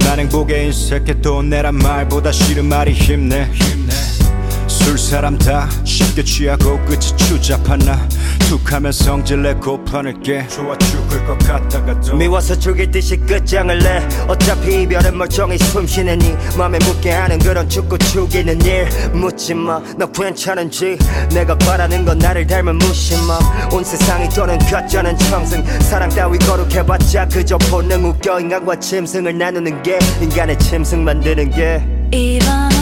난 0.00 0.20
행복에 0.20 0.66
인색해. 0.66 1.20
돈 1.20 1.50
내란 1.50 1.76
말보다 1.76 2.32
싫은 2.32 2.66
말이 2.66 2.92
힘내 2.92 3.50
술 4.86 4.96
사람 4.96 5.36
다 5.36 5.68
쉽게 5.82 6.22
취하고 6.22 6.78
끝이 6.84 7.00
추잡한 7.16 7.80
나? 7.80 8.08
툭하면 8.48 8.92
성질 8.92 9.42
내고 9.42 9.84
판을 9.84 10.22
깨 10.22 10.46
좋아 10.46 10.78
죽을 10.78 11.26
것 11.26 11.36
같다가도. 11.38 12.14
미워서 12.14 12.56
죽일 12.56 12.88
듯이 12.92 13.16
끝장을 13.16 13.76
내. 13.80 14.06
어차피 14.28 14.82
이별은 14.82 15.18
멀쩡히 15.18 15.58
숨쉬는 15.58 16.22
이 16.22 16.36
맘에 16.56 16.78
묻게 16.84 17.10
하는 17.10 17.36
그런 17.40 17.68
죽고 17.68 17.98
죽이는 17.98 18.60
일. 18.62 18.88
묻지마. 19.12 19.82
너 19.98 20.06
괜찮은지? 20.06 20.96
내가 21.30 21.58
바라는 21.58 22.04
건 22.04 22.18
나를 22.18 22.46
닮은 22.46 22.78
무심함. 22.78 23.72
온 23.72 23.82
세상이 23.82 24.28
떠는 24.28 24.56
가짜는 24.58 25.18
청승. 25.18 25.64
사랑 25.80 26.08
따위 26.10 26.38
거룩해봤자 26.38 27.26
그저 27.26 27.58
본능 27.58 28.04
웃겨. 28.04 28.38
인간과 28.38 28.78
짐승을 28.78 29.36
나누는 29.36 29.82
게 29.82 29.98
인간의 30.22 30.56
짐승 30.60 31.02
만드는 31.02 31.50
게. 31.50 31.84
이번 32.12 32.75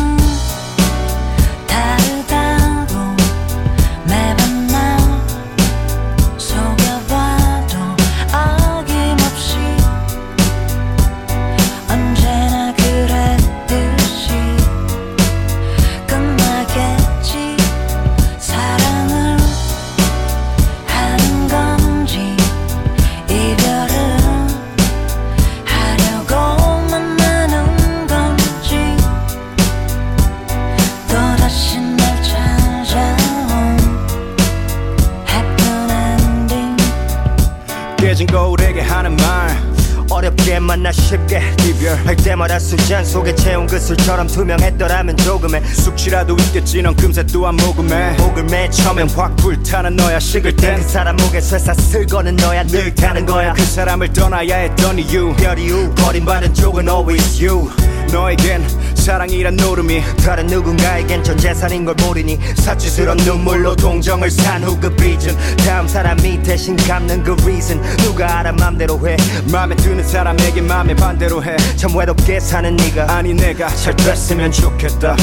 잔 42.89 43.05
속에 43.05 43.35
채운 43.35 43.67
그 43.67 43.79
술처럼 43.79 44.27
투명했더라면 44.27 45.17
조금의 45.19 45.63
숙취라도 45.65 46.37
있겠지 46.39 46.83
넌 46.83 46.95
금세 46.97 47.25
또한 47.27 47.57
모금해 47.57 48.17
목을 48.19 48.45
매 48.45 48.69
처음엔 48.69 49.09
확 49.11 49.35
불타는 49.37 49.97
너야 49.97 50.19
식을 50.19 50.55
땐 50.57 50.65
땐. 50.65 50.77
그 50.77 50.83
사람 50.89 51.17
목에 51.17 51.41
쇠사슬 51.41 52.07
거는 52.07 52.37
너야 52.37 52.65
늘 52.65 52.95
타는 52.95 53.27
거야. 53.27 53.53
그 53.53 53.65
사람을 53.65 54.13
떠나야 54.13 54.57
했던 54.57 54.99
이유. 54.99 55.35
별 55.37 55.59
이유 55.59 55.93
버림받은 55.95 56.55
쪽은 56.55 56.89
always 56.89 57.45
you. 57.45 57.71
너에겐 58.13 58.63
사랑이란 59.05 59.57
노름이 59.57 60.03
다른 60.25 60.47
누군가에겐 60.47 61.23
전 61.23 61.37
재산인 61.37 61.85
걸 61.85 61.95
모르니 62.01 62.39
사치스러운 62.57 63.19
눈물로 63.19 63.77
동정을 63.77 64.31
산 64.31 64.65
후 64.65 64.81
그 64.81 64.89
빚은 64.97 65.37
다음 65.67 65.87
사람이 65.87 66.43
대신 66.43 66.75
갚는 66.75 67.23
그 67.23 67.33
reason 67.43 67.83
누가 67.99 68.39
알아 68.41 68.53
맘대로 68.53 68.99
해. 69.07 69.17
맘에 69.53 69.77
드는 69.77 70.03
사람에게 70.03 70.63
맘에 70.63 70.95
반대로 70.97 71.45
해. 71.45 71.55
참 71.77 71.95
외롭게 71.95 72.41
사는 72.41 72.75
네가 72.77 73.15
아니 73.15 73.35
내가 73.35 73.69
잘 73.69 73.95
됐으면 73.95 74.51
좋겠다. 74.51 75.17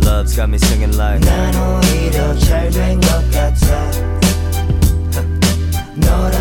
Love's 0.00 0.34
got 0.34 0.44
me 0.44 0.56
singing 0.56 0.96
like. 0.96 1.20
난 1.28 1.54
오히려 1.54 2.34
잘된 2.38 2.98
것 3.00 3.30
같아. 3.30 3.90
너라 5.96 6.37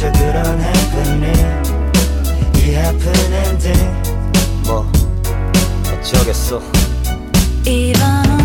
그저 0.00 0.10
그런 0.12 0.58
happening 0.58 1.62
이 2.56 2.70
happen 2.74 3.32
ending 3.34 4.02
뭐 4.64 4.90
어쩌겠어. 5.92 6.62
이번 7.66 8.39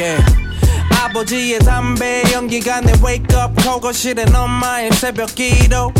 yeah. 0.00 0.24
아버지의 1.04 1.58
담배 1.60 2.22
연기가 2.32 2.80
내 2.80 2.92
wake 3.04 3.36
up 3.36 3.54
call 3.62 3.80
거실엔 3.80 4.34
엄마의 4.34 4.92
새벽 4.92 5.34
기도 5.34 5.92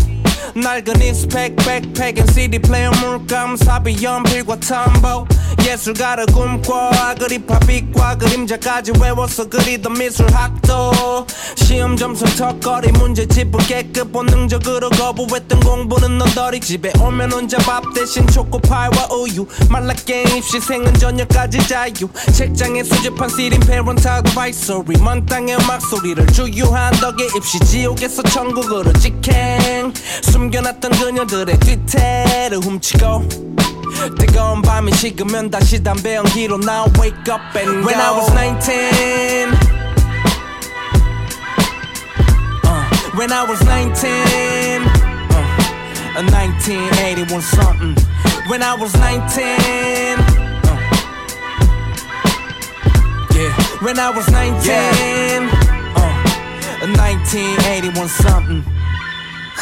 낡은 0.55 1.01
인스펙 1.01 1.55
백팩엔 1.57 2.27
CD 2.27 2.59
플레이어 2.59 2.91
물감 2.91 3.55
사비 3.57 4.03
연필과 4.03 4.57
텀보 4.57 5.40
예술가를 5.65 6.25
꿈꿔 6.27 6.89
아그리파 6.89 7.59
빛과 7.59 8.17
그림자까지 8.17 8.93
외워서 9.01 9.47
그리던 9.47 9.93
미술학도 9.93 11.25
시험 11.55 11.95
점수 11.95 12.25
턱걸이 12.35 12.91
문제집을 12.93 13.59
깨끗 13.67 14.11
본능적으로 14.11 14.89
거부했던 14.89 15.59
공부는 15.61 16.17
너덜이 16.17 16.59
집에 16.59 16.91
오면 16.99 17.31
혼자 17.31 17.57
밥 17.59 17.83
대신 17.93 18.25
초코파이와 18.27 19.09
우유 19.11 19.45
말랐게 19.69 20.23
입시생은 20.37 20.93
저녁까지 20.95 21.67
자유. 21.67 22.09
책장에 22.33 22.83
수집한 22.83 23.29
시린 23.29 23.59
페런트 23.59 24.07
아드바이서리 24.07 24.97
먼 25.01 25.25
땅의 25.25 25.55
음악 25.55 25.81
소리를 25.81 26.25
주유한 26.27 26.91
덕에 26.93 27.25
입시 27.35 27.59
지옥에서 27.59 28.23
천국으로 28.23 28.91
직행. 28.93 29.93
숨겨놨던 30.23 30.91
그녀들의 30.91 31.59
뒤태를 31.59 32.59
훔치고 32.59 33.50
뜨거운 34.18 34.62
밤이 34.62 34.92
식으면 34.92 35.50
다시 35.50 35.82
담배 35.82 36.16
연기로 36.16 36.58
나 36.58 36.84
wake 36.98 37.28
up 37.28 37.42
and 37.58 37.84
When 37.84 38.00
I 38.00 38.10
was 38.12 38.32
19 38.32 39.50
uh, 42.64 42.84
When 43.16 43.32
I 43.32 43.42
was 43.44 43.60
19 43.64 44.82
uh, 44.82 45.42
uh, 46.16 46.22
1981 46.22 47.42
something 47.42 47.94
When 48.48 48.62
I 48.62 48.74
was 48.74 48.92
19 48.94 49.44
uh, 50.62 50.76
Yeah 53.34 53.52
When 53.82 53.98
I 53.98 54.10
was 54.10 54.28
19 54.30 55.48
uh, 55.96 56.86
1981 56.94 58.08
something 58.08 58.62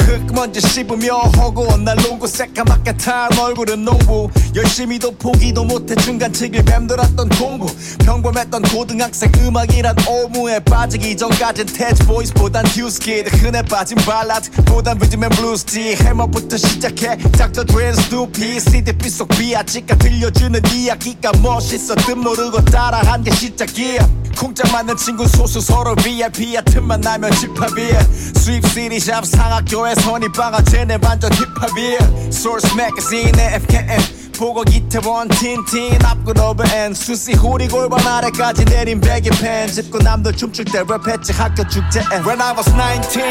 흙먼지 0.00 0.60
씹으며 0.60 1.16
허구한 1.36 1.84
날 1.84 1.96
농구 1.96 2.26
새까맣게 2.26 2.96
탄 2.96 3.28
얼굴은 3.38 3.84
농부. 3.84 4.30
열심히도 4.54 5.12
포기도 5.12 5.64
못해 5.64 5.94
중간치길 5.94 6.64
맴돌았던 6.64 7.28
공부 7.30 7.66
평범했던 8.04 8.62
고등학생 8.62 9.30
음악이란 9.38 9.94
오무에 10.08 10.58
빠지기 10.60 11.16
전까진 11.16 11.66
태즈 11.66 12.04
보이스보단 12.06 12.64
듀스키드 12.64 13.36
흔해 13.36 13.62
빠진 13.62 13.96
발라드 13.98 14.50
보단 14.64 14.98
리듬 14.98 15.22
앤 15.24 15.30
블루스지 15.30 15.96
해머부터 16.00 16.56
시작해 16.56 17.16
닥터 17.16 17.64
드레인 17.64 17.94
스누피 17.94 18.58
CDP 18.58 19.08
속 19.08 19.28
비아치가 19.28 19.96
들려주는 19.96 20.60
이야기가 20.74 21.32
멋있어 21.42 21.94
뜻 21.94 22.14
모르고 22.16 22.64
따라한 22.64 23.22
게 23.22 23.30
시작이야. 23.30 24.08
콩짝 24.36 24.72
맞는 24.72 24.96
친구 24.96 25.28
소수 25.28 25.60
서로 25.60 25.94
VIP야 25.96 26.62
틈만 26.62 27.02
나면 27.02 27.30
집합이야. 27.32 28.00
수입 28.36 28.66
시리샵 28.68 29.26
상학교에 29.26 29.89
선입방아 29.94 30.62
쟤네 30.62 30.98
반전 30.98 31.30
힙합이야 31.32 31.98
Source 32.28 32.72
Magazine의 32.74 33.54
FKN 33.54 33.98
보고 34.38 34.62
이태원 34.62 35.28
틴틴 35.28 36.04
앞그로브 36.04 36.64
앤 36.74 36.94
수시 36.94 37.34
후리 37.34 37.68
골반 37.68 38.06
아래까지 38.06 38.64
내린 38.64 39.00
베개 39.00 39.30
펜 39.40 39.68
짚고 39.68 39.98
남들 39.98 40.36
춤출 40.36 40.64
때 40.64 40.82
랩했지 40.82 41.34
학교 41.34 41.66
축제에 41.68 42.22
When 42.26 42.40
I 42.40 42.52
was 42.52 42.70
19 42.70 43.22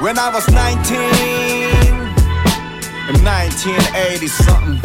When 0.00 0.18
I 0.18 0.30
was 0.32 0.46
19 0.50 2.08
In 3.08 3.24
1980 3.24 4.28
something. 4.28 4.80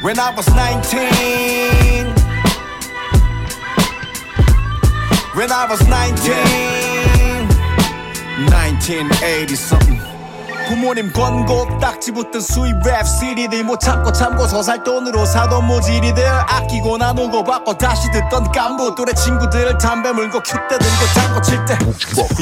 When 0.00 0.16
I 0.20 0.30
was 0.30 0.46
19 0.54 2.23
When 5.34 5.50
I 5.50 5.66
was 5.68 5.80
19 5.88 6.30
1980 8.48 9.56
something 9.56 10.13
부모님 10.68 11.12
권고 11.12 11.78
딱지 11.78 12.12
붙은 12.12 12.40
수입 12.40 12.74
랩 12.84 13.04
CD들 13.04 13.64
못 13.64 13.80
참고 13.80 14.12
참고 14.12 14.46
서살 14.46 14.82
돈으로 14.84 15.24
사던 15.24 15.66
모질이들 15.66 16.26
아끼고 16.26 16.98
나누고 16.98 17.44
받고 17.44 17.76
다시 17.78 18.10
듣던 18.10 18.52
깐부 18.52 18.94
또래 18.94 19.12
친구들 19.12 19.76
담배 19.78 20.12
물고 20.12 20.40
큐대 20.40 20.78
들고 20.78 21.06
장구 21.14 21.42
칠때 21.42 21.78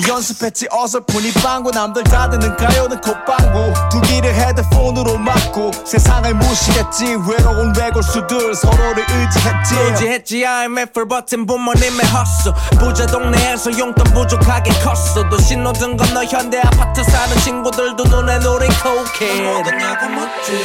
연습했지 0.08 0.68
어설프니 0.70 1.32
빵구 1.42 1.70
남들 1.70 2.04
다 2.04 2.28
듣는 2.30 2.56
가요는 2.56 3.00
콧방구 3.00 3.72
두 3.90 4.00
귀를 4.02 4.34
헤드폰으로 4.34 5.18
막고 5.18 5.70
세상을 5.84 6.34
무시했지 6.34 7.16
외로운 7.28 7.72
외골수들 7.76 8.54
서로를 8.54 9.04
의지했지 9.08 9.74
의지했지. 9.78 10.46
IMF를 10.46 11.08
버틴 11.08 11.46
부모님의 11.46 12.06
헛수 12.06 12.52
부자 12.78 13.06
동네에서 13.06 13.78
용돈 13.78 14.04
부족하게 14.12 14.70
컸어 14.80 15.28
도 15.28 15.38
신호등 15.38 15.96
건너 15.96 16.24
현대 16.24 16.58
아파트 16.58 17.02
사는 17.04 17.36
친구들도 17.38 18.04
눈에 18.11 18.39
노린 18.39 18.69
cocaine 18.81 19.63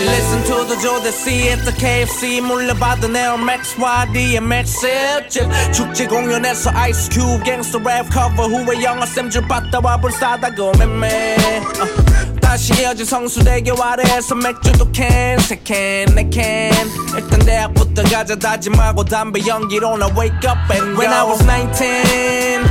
Listen 0.07 0.45
to 0.45 0.65
the 0.67 0.77
Jodeci 0.77 1.53
at 1.53 1.65
the 1.65 1.73
KFC 1.73 2.41
물려받은 2.41 3.15
Air 3.15 3.39
Max 3.41 3.77
YDMX 3.79 5.29
집 5.29 5.49
축제 5.73 6.07
공연에서 6.07 6.71
Ice 6.75 7.09
Cube 7.11 7.43
gangsta 7.45 7.79
rap 7.85 8.09
cover 8.13 8.49
후에 8.49 8.83
영어쌤 8.83 9.31
줄 9.31 9.47
받다와 9.47 9.99
불사다고 9.99 10.73
맴매 10.79 11.37
어. 11.81 12.41
다시 12.41 12.75
헤어진 12.75 13.07
성수대교 13.07 13.83
아래에서 13.83 14.35
맥주도 14.35 14.91
캔, 14.93 15.39
세캔, 15.39 16.15
네캔 16.15 16.73
일단 17.17 17.39
대학부터 17.41 18.03
가자 18.03 18.37
다짐하고 18.37 19.05
담배 19.05 19.41
연기로 19.47 19.97
나 19.97 20.07
wake 20.09 20.45
up 20.45 20.59
and 20.71 20.99
When 20.99 21.11
I 21.13 21.25
was 21.25 21.43
19 21.45 22.65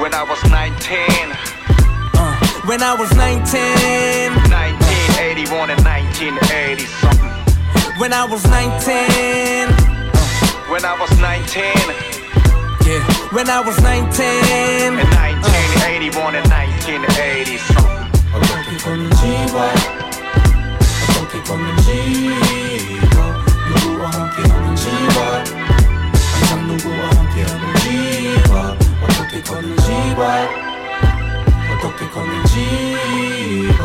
When 0.00 0.12
I 0.12 0.24
was 0.24 0.42
19 0.50 1.30
uh, 1.30 1.73
When 2.66 2.82
I 2.82 2.94
was 2.94 3.10
19 3.16 3.40
1981 4.48 5.70
and 5.70 5.82
1980 5.84 6.86
something 7.00 7.32
When 7.98 8.12
I 8.12 8.24
was 8.24 8.44
19 8.46 9.68
When 10.68 10.84
I 10.84 10.94
was 10.98 11.10
19 11.18 11.64
Yeah, 12.86 13.02
when 13.32 13.48
I 13.50 13.60
was 13.60 13.80
19 13.82 14.22
In 14.98 15.08
1981 15.10 16.34
and 16.34 16.48
1980 16.48 17.58
something 17.58 18.00
어떻게 18.32 18.76
걷는지와 18.78 19.72
어떻게 21.10 21.42
걷는지와 21.42 23.16
누구와 23.68 24.10
함께 24.10 24.48
하는지와 24.48 25.44
항상 26.38 26.66
누구와 26.68 27.10
함께 27.10 27.42
하는지와 27.42 28.76
어떻게 29.02 29.42
걷는지와 29.42 30.73
어떻게 31.85 32.09
걷는지와 32.09 33.77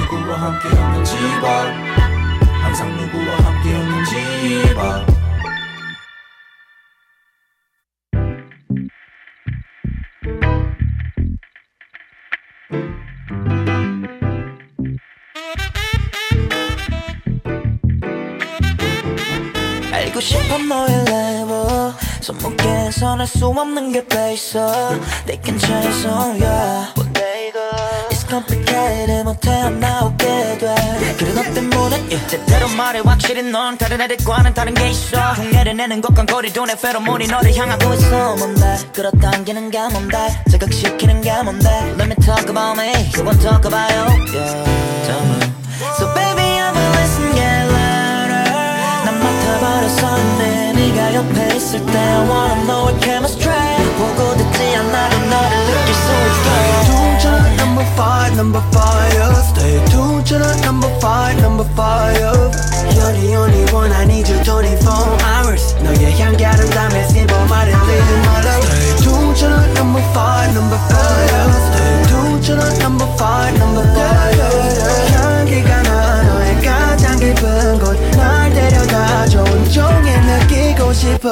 누구와 0.00 0.36
함께 0.36 0.68
하는지와 0.68 1.62
항상 2.62 2.96
누구와 2.96 3.36
함께 3.36 3.72
하는지와 3.72 5.06
알고 19.92 20.20
싶어 20.20 20.58
너의 20.58 21.04
레버 21.04 22.05
손목에서 22.20 23.16
날수 23.16 23.46
없는 23.46 23.92
게 23.92 24.06
빼있어. 24.06 24.90
They 25.26 25.40
can 25.44 25.58
chase 25.58 26.10
on 26.10 26.40
ya. 26.40 26.86
It's 28.10 28.28
complicated 28.28 29.24
못해 29.24 29.50
안 29.50 29.80
나오게 29.80 30.58
돼. 30.58 30.74
그래 31.18 31.32
너 31.32 31.42
때문에 31.54 31.96
yeah. 31.96 32.26
제대로 32.28 32.68
말해 32.68 33.00
확실히 33.00 33.42
넌 33.42 33.78
다른 33.78 34.00
애들과는 34.00 34.54
다른 34.54 34.74
게 34.74 34.90
있어. 34.90 35.18
흉내를 35.34 35.76
내는 35.76 36.00
것과 36.00 36.24
거리둔의 36.24 36.76
페로몬이 36.76 37.26
너를 37.26 37.54
향하고 37.56 37.94
있어. 37.94 38.36
뭔데? 38.36 38.76
끌어당기는 38.92 39.70
게 39.70 39.78
뭔데? 39.88 40.18
자극시키는 40.50 41.22
게 41.22 41.32
뭔데? 41.42 41.68
Let 41.98 42.04
me 42.04 42.14
talk 42.16 42.48
about 42.48 42.78
me. 42.80 43.10
그건 43.12 43.38
talk 43.38 43.64
about 43.64 43.92
you. 43.92 44.06
Yeah. 44.34 45.55
맡아버렸었는데 49.75 50.73
네가 50.73 51.15
옆에 51.15 51.55
있을 51.55 51.85
때 51.85 51.97
I 51.97 52.29
wanna 52.29 52.65
know 52.65 52.85
what 52.85 53.03
chemistry 53.03 53.75
보고 53.97 54.37
듣지 54.37 54.75
않아도 54.75 55.17
너를 55.17 55.65
느낄 55.67 55.93
수 55.93 56.07
있게 56.31 56.47
tuned 56.87 57.19
to 57.21 57.29
the 57.31 57.51
number 57.57 57.85
five, 57.95 58.33
number 58.33 58.63
five. 58.71 59.11
Stay 59.51 59.83
tuned 59.91 60.25
to 60.27 60.39
the 60.39 60.55
number 60.63 60.89
five, 60.99 61.37
number 61.41 61.67
five. 61.75 62.15
You're 62.95 63.13
the 63.13 63.35
only 63.35 63.65
one 63.73 63.91
I 63.91 64.05
need 64.05 64.27
you 64.29 64.39
24 64.43 65.19
hours. 65.25 65.75
너의 65.83 66.19
향기를 66.19 66.69
담에 66.69 67.03
simple 67.09 67.45
말을 67.49 67.73
leave 67.73 68.19
my 68.23 68.39
love. 68.45 68.63
Stay 68.63 68.95
tuned 69.03 69.35
to 69.35 69.47
the 69.49 69.67
number 69.75 70.01
five, 70.15 70.53
number 70.55 70.79
five. 70.87 71.29
Stay 71.71 71.93
tuned 72.07 72.41
to 72.45 72.55
the 72.55 72.69
number 72.79 73.07
five, 73.19 73.53
number 73.59 73.83
five. 73.91 74.39
향기가 75.11 75.81
나 75.83 76.23
너의 76.23 76.61
가장 76.61 77.19
깊은 77.19 77.79
곳 77.79 78.04
날 78.96 79.28
데려다줘 79.28 79.42
온종일 79.42 80.20
느끼고 80.22 80.92
싶어. 80.92 81.28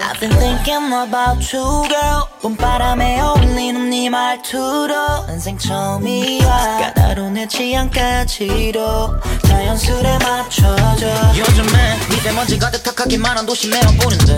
I've 0.00 0.18
been 0.18 0.32
thinking 0.38 0.92
about 0.92 1.56
you 1.56 1.86
girl. 1.88 2.24
봄바람에 2.42 3.20
어울리는 3.20 3.90
네 3.90 4.10
말투로. 4.10 5.26
인생 5.30 5.56
처음이야. 5.56 6.46
까다로운 6.94 7.34
내 7.34 7.46
취향까지도 7.46 9.20
자연스레 9.46 10.18
맞춰줘. 10.18 11.06
요즘엔 11.36 11.98
미세먼지 12.10 12.58
가득하기만 12.58 13.38
한 13.38 13.46
도시 13.46 13.68
매어 13.68 13.82
보는데. 14.00 14.36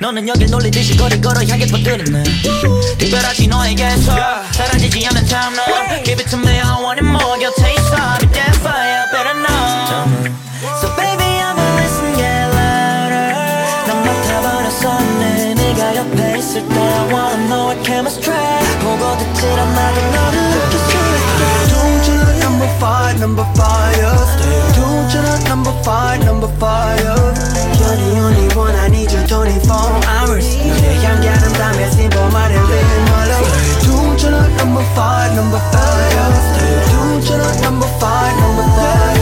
너는 0.00 0.28
여길 0.28 0.50
놀리듯이 0.50 0.96
거리 0.96 1.20
걸어 1.20 1.40
향해 1.44 1.66
뻗드리네. 1.66 2.22
특별하지 2.98 3.48
너에게서 3.48 4.14
사라지지 4.52 5.06
않는 5.06 5.24
timeline. 5.24 6.04
Give 6.04 6.22
it 6.22 6.28
to 6.30 6.38
me 6.38 6.60
I 6.60 6.82
want 6.82 7.00
it 7.00 7.06
more. 7.06 7.40
곁에 7.40 7.72
있어. 7.74 7.96
I'll 7.96 8.20
be 8.20 8.28
there 8.28 8.52
for 8.60 8.72
you 8.72 9.10
better 9.12 9.34
know 9.34 9.89
number 23.20 23.44
five. 23.54 23.94
Stay 23.94 24.60
tuned 24.74 25.10
to 25.12 25.18
the 25.20 25.44
number 25.48 25.72
five, 25.84 26.24
number 26.24 26.48
five. 26.58 26.98
You're 27.78 27.96
the 28.00 28.10
only 28.24 28.48
one 28.56 28.74
I 28.74 28.88
need 28.88 29.12
you 29.12 29.20
24 29.28 29.76
hours. 30.08 30.48
너의 30.56 31.04
향기는 31.04 31.52
담에 31.52 31.90
simple 31.90 32.30
말을 32.32 32.56
live 32.56 33.02
my 33.12 33.28
love. 33.28 33.46
Stay 33.46 33.76
tuned 33.84 34.18
to 34.20 34.28
the 34.30 34.48
number 34.56 34.84
five, 34.96 35.34
number 35.36 35.60
five. 35.68 36.34
Stay 36.48 36.76
tuned 36.88 37.22
to 37.28 37.34
the 37.36 37.52
number 37.60 37.88
five, 38.00 38.34
number 38.40 38.66
five. 38.72 39.20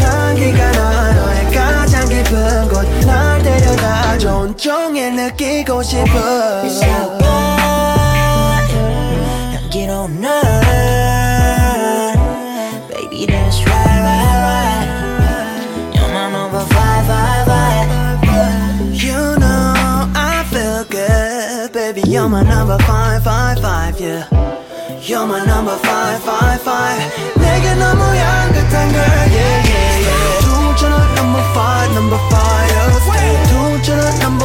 향기가 0.00 0.70
나 0.70 1.12
너의 1.12 1.50
가장 1.52 2.08
깊은 2.08 2.68
곳날 2.68 3.42
데려다줘 3.42 4.36
온종일 4.36 5.16
느끼고 5.16 5.82
싶어. 5.82 6.62
향기로운 9.52 10.20
널 10.20 11.15
You're 22.15 22.29
my 22.29 22.41
number 22.41 22.77
five, 22.85 23.21
five, 23.23 23.59
five, 23.59 23.99
yeah. 23.99 24.25
You're 25.01 25.27
my 25.27 25.43
number 25.45 25.75
five, 25.77 26.23
five, 26.23 26.61
five. 26.61 27.01
내게 27.35 27.75
너무 27.75 28.01
향긋한 28.15 28.91
girl, 28.93 29.27
yeah, 29.27 29.67
yeah, 29.67 29.99
yeah. 29.99 30.39
Tuned 30.39 30.77
to 30.77 30.87
the 30.87 31.03
number 31.15 31.43
five, 31.53 31.91
number 31.93 32.17
five. 32.31 32.71
Stay 33.03 33.35
tuned 33.51 33.83
to 33.83 33.91
the 33.91 34.19
number 34.23 34.44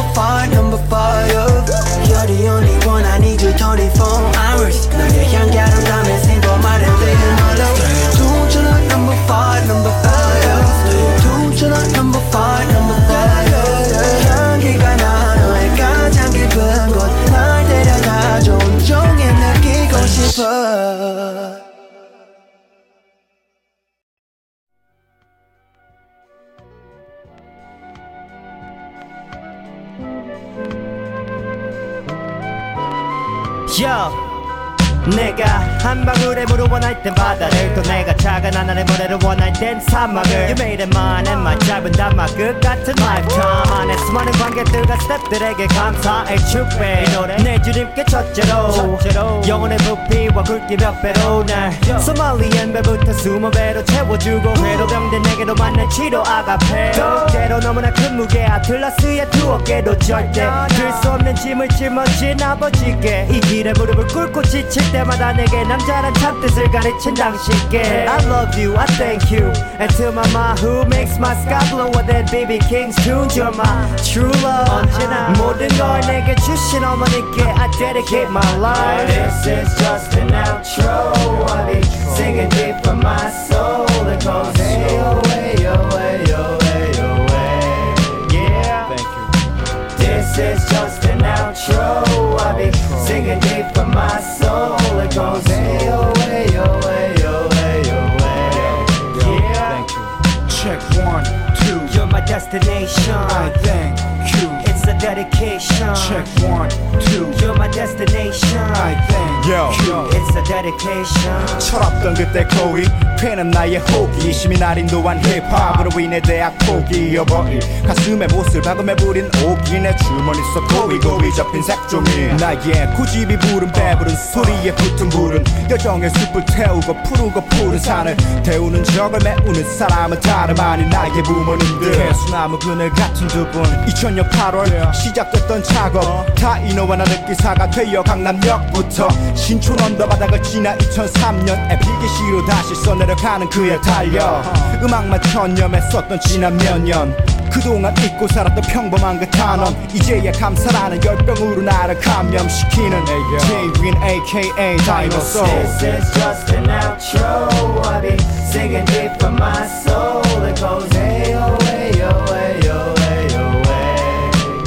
사막을 39.81 40.31
You 40.49 40.53
made 40.53 40.83
it 40.83 40.89
mine 40.95 41.27
and 41.27 41.41
my 41.41 41.57
짧은 41.57 41.91
단막 41.93 42.35
끝 42.37 42.59
같은 42.61 42.93
lifetime 42.99 43.73
안에 43.73 43.97
수많은 43.97 44.31
관객들과 44.62 44.96
스태프들에게 45.00 45.66
감사의 45.68 46.38
축배. 46.46 47.04
이 47.06 47.12
노래 47.12 47.36
내 47.36 47.60
주님께 47.60 48.04
첫째로. 48.04 48.98
영혼의 49.46 49.76
부피와 49.78 50.42
굵기 50.44 50.76
몇 50.76 51.00
배로 51.02 51.44
날 51.44 51.72
소말리엔 52.00 52.72
배부터 52.72 53.12
스무 53.12 53.50
배로 53.50 53.84
채워주고 53.84 54.54
회로 54.64 54.86
병든 54.86 55.22
내게로 55.22 55.54
맞는 55.54 55.88
치료 55.90 56.22
아가페. 56.24 56.92
때로 57.32 57.60
너무나 57.60 57.92
큰 57.92 58.16
무게 58.16 58.44
아틀라스의 58.44 59.30
두 59.30 59.52
어깨도 59.52 59.98
절대 59.98 60.48
들 60.68 60.92
수 61.02 61.10
없는 61.10 61.34
짐을 61.34 61.68
짊어진 61.70 62.40
아버지께 62.42 63.28
이 63.30 63.40
길에 63.40 63.72
무릎을 63.72 64.06
꿇고 64.08 64.42
지칠 64.42 64.92
때마다 64.92 65.32
내게 65.32 65.64
남자란 65.64 66.12
참뜻을 66.14 66.70
가르친 66.70 67.14
당신께. 67.14 68.06
I 68.08 68.24
love 68.26 68.62
you, 68.62 68.76
I 68.78 68.86
thank 68.96 69.32
you. 69.36 69.50
And 69.80 69.92
to 69.96 70.08
my 70.12 70.26
mom 70.32 70.56
who 70.58 70.84
makes 70.86 71.16
my 71.18 71.34
sky 71.42 71.58
bluer 71.70 72.04
than 72.06 72.26
BB 72.26 72.58
King's 72.68 72.94
tunes 73.02 73.34
You're 73.36 73.50
my 73.56 73.88
true 74.04 74.30
love 74.42 74.51
언제나 74.69 75.29
모든 75.37 75.67
걸 75.69 76.01
내게 76.01 76.35
주신 76.35 76.83
어머니께 76.83 77.41
I 77.43 77.69
dedicate 77.71 78.29
my 78.29 78.57
life 78.57 79.07
This 79.07 79.47
is 79.47 79.75
just 79.77 80.13
an 80.17 80.29
outro 80.29 81.45
I 81.49 81.73
be 81.73 81.81
singing 82.15 82.49
deep 82.49 82.75
from 82.83 82.99
my 82.99 83.29
soul 83.47 83.85
It 84.07 84.23
goes 84.23 84.55
hey 84.57 84.99
oh 84.99 85.21
hey 85.29 85.65
oh 85.65 85.97
hey 85.97 86.23
oh 86.33 86.57
hey 86.61 86.91
oh 86.99 87.25
hey 87.31 87.95
Yeah 88.33 88.87
Thank 88.89 89.01
you 89.01 89.97
This 89.97 90.37
is 90.37 90.69
just 90.69 91.03
an 91.05 91.19
outro 91.21 92.39
I 92.39 92.53
be 92.57 92.71
singing 93.05 93.39
deep 93.39 93.73
from 93.73 93.91
my 93.91 94.19
soul 94.19 94.75
It 94.99 95.13
goes 95.15 95.45
hey 95.47 95.89
oh 95.89 96.13
hey 96.25 96.47
oh 96.57 96.81
hey 96.81 97.15
oh 97.23 97.49
hey 97.53 97.81
oh 97.91 98.07
hey 98.19 99.39
Yeah 99.43 99.85
Thank 99.85 99.91
you 99.91 100.03
Check 100.49 100.81
one, 101.05 101.23
Two 101.64 101.80
You're 101.94 102.06
my 102.06 102.20
destination 102.20 103.14
I 103.14 103.50
thank 103.62 103.98
you 103.98 104.62
It's 104.82 104.88
a 104.88 104.98
dedication. 104.98 105.94
Check 105.94 106.26
one, 106.42 106.68
two. 107.06 107.30
You're 107.40 107.54
my 107.56 107.68
destination. 107.68 108.58
I 108.74 108.94
think. 109.06 109.46
Yo. 109.46 109.70
It's 110.10 110.34
a 110.34 110.42
dedication. 110.42 111.60
철없던 111.60 112.14
그때 112.14 112.44
거위 112.48 112.84
괜한 113.16 113.50
나의 113.50 113.78
호기심이 113.78 114.58
날인도한 114.58 115.22
힙합으로 115.22 116.00
인해 116.00 116.20
대학 116.20 116.58
포기여버린 116.58 117.60
가슴에 117.86 118.26
못을 118.26 118.60
박음에 118.62 118.96
부린 118.96 119.26
오기 119.44 119.78
내 119.78 119.94
주머니 119.98 120.38
속 120.52 120.66
고이 120.66 120.98
고이 120.98 121.32
접힌 121.36 121.62
색 121.62 121.78
종이 121.88 122.32
나의 122.38 122.94
고집이 122.96 123.36
부른 123.38 123.72
배부른 123.72 124.14
소리에 124.16 124.74
붙은 124.74 125.08
불은 125.08 125.44
여정의 125.70 126.10
숲을 126.10 126.44
태우고 126.46 127.02
푸르고 127.02 127.44
푸른 127.46 127.78
산을 127.78 128.16
태우는 128.42 128.84
적을 128.84 129.18
메우는 129.22 129.76
사람은 129.76 130.20
다름 130.20 130.58
아닌 130.60 130.88
나의 130.88 131.22
부모님들. 131.22 131.92
개수나무 131.92 132.58
그늘 132.58 132.90
같은 132.90 133.26
두분. 133.28 133.62
2000년 133.86 134.28
8월 134.30 134.94
시작됐던 134.94 135.62
작업. 135.64 136.34
다 136.34 136.58
이노와 136.58 136.96
나 136.96 137.04
느끼사가 137.04 137.70
되어 137.70 138.02
강남역부터 138.02 139.08
신촌 139.34 139.80
언더바닥을 139.80 140.42
지나 140.42 140.76
2003년에 140.76 141.78
필기시로 141.80 142.44
다시 142.46 142.74
써내려가는 142.74 143.48
그의 143.50 143.80
달려 143.82 144.42
음악만 144.82 145.20
천념했었던 145.22 146.18
지난 146.20 146.56
몇년 146.56 147.14
그동안 147.52 147.94
잊고 147.98 148.26
살았던 148.28 148.62
평범한 148.62 149.18
그 149.20 149.28
단원 149.30 149.76
이제야 149.92 150.32
감사라는 150.32 151.04
열병으로 151.04 151.62
나를 151.62 151.98
감염시키는 152.00 153.04
J-Win 153.04 153.96
aka 154.02 154.76
다이노소 154.86 155.44
This 155.44 155.82
is 155.84 156.12
just 156.14 156.54
an 156.54 156.64
outro. 156.70 157.84
I 157.84 158.00
be 158.00 158.16
singing 158.50 158.84
deep 158.86 159.12
from 159.20 159.36
my 159.36 159.66
soul. 159.84 160.22
It 160.44 160.58
goes 160.60 160.88
ayo, 160.96 161.56
ayo, 161.68 162.10
ayo, 162.32 162.94
ayo, 162.96 163.44
ay. 163.68 164.00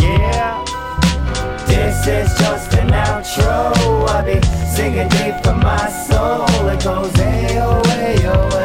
Yeah. 0.01 0.63
This 1.67 2.07
is 2.07 2.29
just 2.37 2.73
an 2.75 2.91
outro. 2.93 4.07
I 4.07 4.21
be 4.23 4.39
singing 4.67 5.09
deep 5.09 5.43
from 5.43 5.59
my 5.59 5.89
soul. 6.07 6.45
It 6.69 6.83
goes 6.83 7.11
ayo, 7.13 7.81
ayo, 7.81 8.35
ayo, 8.51 8.64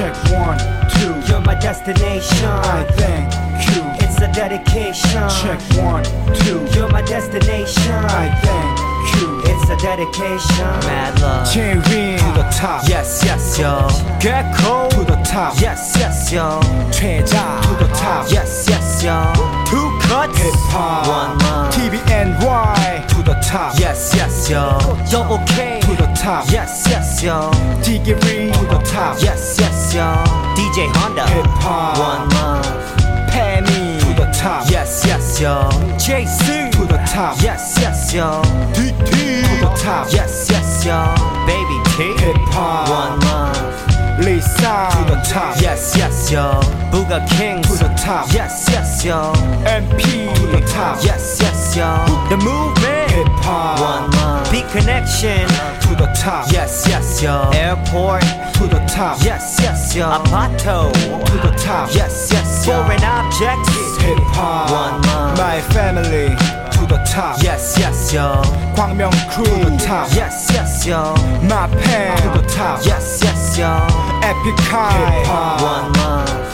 Check 0.00 0.16
one, 0.32 0.56
two. 0.96 1.12
You're 1.30 1.42
my 1.42 1.54
destination. 1.56 2.48
I 2.48 2.84
thank 2.92 3.34
you. 3.68 3.82
It's 4.00 4.16
a 4.22 4.32
dedication. 4.32 5.28
Check 5.28 5.60
one, 5.76 6.04
two. 6.40 6.66
You're 6.74 6.88
my 6.88 7.02
destination. 7.02 7.92
I 8.08 8.32
thank 8.40 9.20
you. 9.20 9.42
It's 9.44 9.68
a 9.68 9.76
dedication. 9.76 10.64
Mad 10.88 11.20
love. 11.20 11.52
J-Win 11.52 12.18
to 12.18 12.24
the 12.32 12.48
top. 12.50 12.88
Yes 12.88 13.22
yes 13.26 13.58
yo. 13.58 13.88
Get 14.20 14.56
cold. 14.56 14.90
To 14.92 15.04
the 15.04 15.20
top. 15.22 15.60
Yes 15.60 15.94
yes 15.98 16.32
yo. 16.32 16.62
최자 16.90 17.60
to 17.64 17.84
the 17.84 17.92
top. 17.92 18.24
Yes 18.32 18.66
yes 18.70 19.04
yo. 19.04 19.20
Two 19.66 19.99
cuts 20.10 20.38
Hip 20.42 20.54
hop 20.74 21.06
One 21.06 21.38
love 21.38 21.74
TVNY 21.74 23.06
to 23.10 23.22
the 23.22 23.36
top. 23.46 23.78
Yes 23.78 24.12
yes 24.14 24.50
yo. 24.50 24.78
Double 25.10 25.38
K 25.46 25.80
to 25.86 25.92
the 26.02 26.10
top. 26.14 26.50
Yes 26.50 26.84
yes 26.88 27.22
yo. 27.22 27.50
Diggery 27.84 28.52
to 28.52 28.62
the 28.66 28.80
top. 28.84 29.22
Yes 29.22 29.56
yes 29.58 29.94
yo. 29.94 30.08
DJ 30.56 30.90
Honda. 30.96 31.26
Hip 31.28 31.46
hop 31.62 31.98
One 31.98 32.28
love 32.34 33.30
Penny 33.30 34.00
to 34.00 34.10
the 34.20 34.28
top. 34.32 34.68
Yes 34.68 35.04
yes 35.06 35.40
yo. 35.40 35.70
JC 36.04 36.72
to 36.72 36.82
the 36.92 36.98
top. 37.06 37.40
Yes 37.40 37.78
yes 37.80 38.12
yo. 38.12 38.42
DT 38.74 39.10
to 39.46 39.54
the 39.64 39.72
top. 39.78 40.12
Yes 40.12 40.50
yes 40.50 40.84
yo. 40.84 40.98
Baby 41.46 41.78
T. 41.94 41.98
Hip 42.24 42.36
hop 42.50 42.88
One 42.90 43.20
love 43.20 43.89
Lisa. 44.20 44.88
To 44.92 45.00
the 45.14 45.20
top. 45.24 45.56
Yes 45.60 45.96
yes 45.96 46.30
yo. 46.30 46.60
Booga 46.92 47.20
Kings 47.36 47.66
to 47.68 47.84
the 47.84 47.94
top. 47.94 48.26
Yes 48.32 48.66
yes 48.70 49.04
yo. 49.04 49.32
MP 49.64 50.34
to 50.34 50.46
the 50.46 50.60
top. 50.66 50.98
Yes 51.02 51.38
yes 51.40 51.76
yo. 51.76 51.88
The 52.28 52.36
movement. 52.36 53.10
Hip 53.12 53.26
hop. 53.44 53.80
One 53.80 54.10
love. 54.12 54.50
Big 54.50 54.68
connection. 54.68 55.46
To 55.84 55.90
the 55.96 56.08
top. 56.14 56.52
Yes 56.52 56.86
yes 56.88 57.22
yo. 57.22 57.50
Airport. 57.54 58.22
To 58.54 58.64
the 58.66 58.80
top. 58.86 59.18
Yes 59.24 59.58
yes 59.60 59.94
yo. 59.96 60.06
Apato. 60.10 60.92
To 60.92 61.36
the 61.46 61.54
top. 61.56 61.88
Yes 61.94 62.30
yes 62.32 62.66
yo. 62.66 62.82
Foreign 62.82 63.02
objects. 63.04 63.72
Hip 64.02 64.18
hop. 64.36 64.70
One 64.70 65.02
love. 65.08 65.38
My 65.38 65.60
family. 65.72 66.36
To 66.76 66.86
the 66.86 67.00
top. 67.04 67.42
Yes 67.42 67.76
yes 67.78 68.12
yo. 68.12 68.42
광명 68.76 69.12
crew 69.32 69.44
to 69.44 69.70
the 69.70 69.76
top. 69.78 70.08
Yes 70.14 70.50
yes 70.52 70.86
yo. 70.86 71.14
My 71.48 71.66
pen. 71.82 72.16
To 72.22 72.28
the 72.40 72.46
top. 72.48 72.84
Yes 72.84 73.20
yes 73.22 73.39
Young 73.58 73.90
Epic 74.22 74.58
High 74.60 75.24
One 75.60 75.92
Love. 75.94 76.49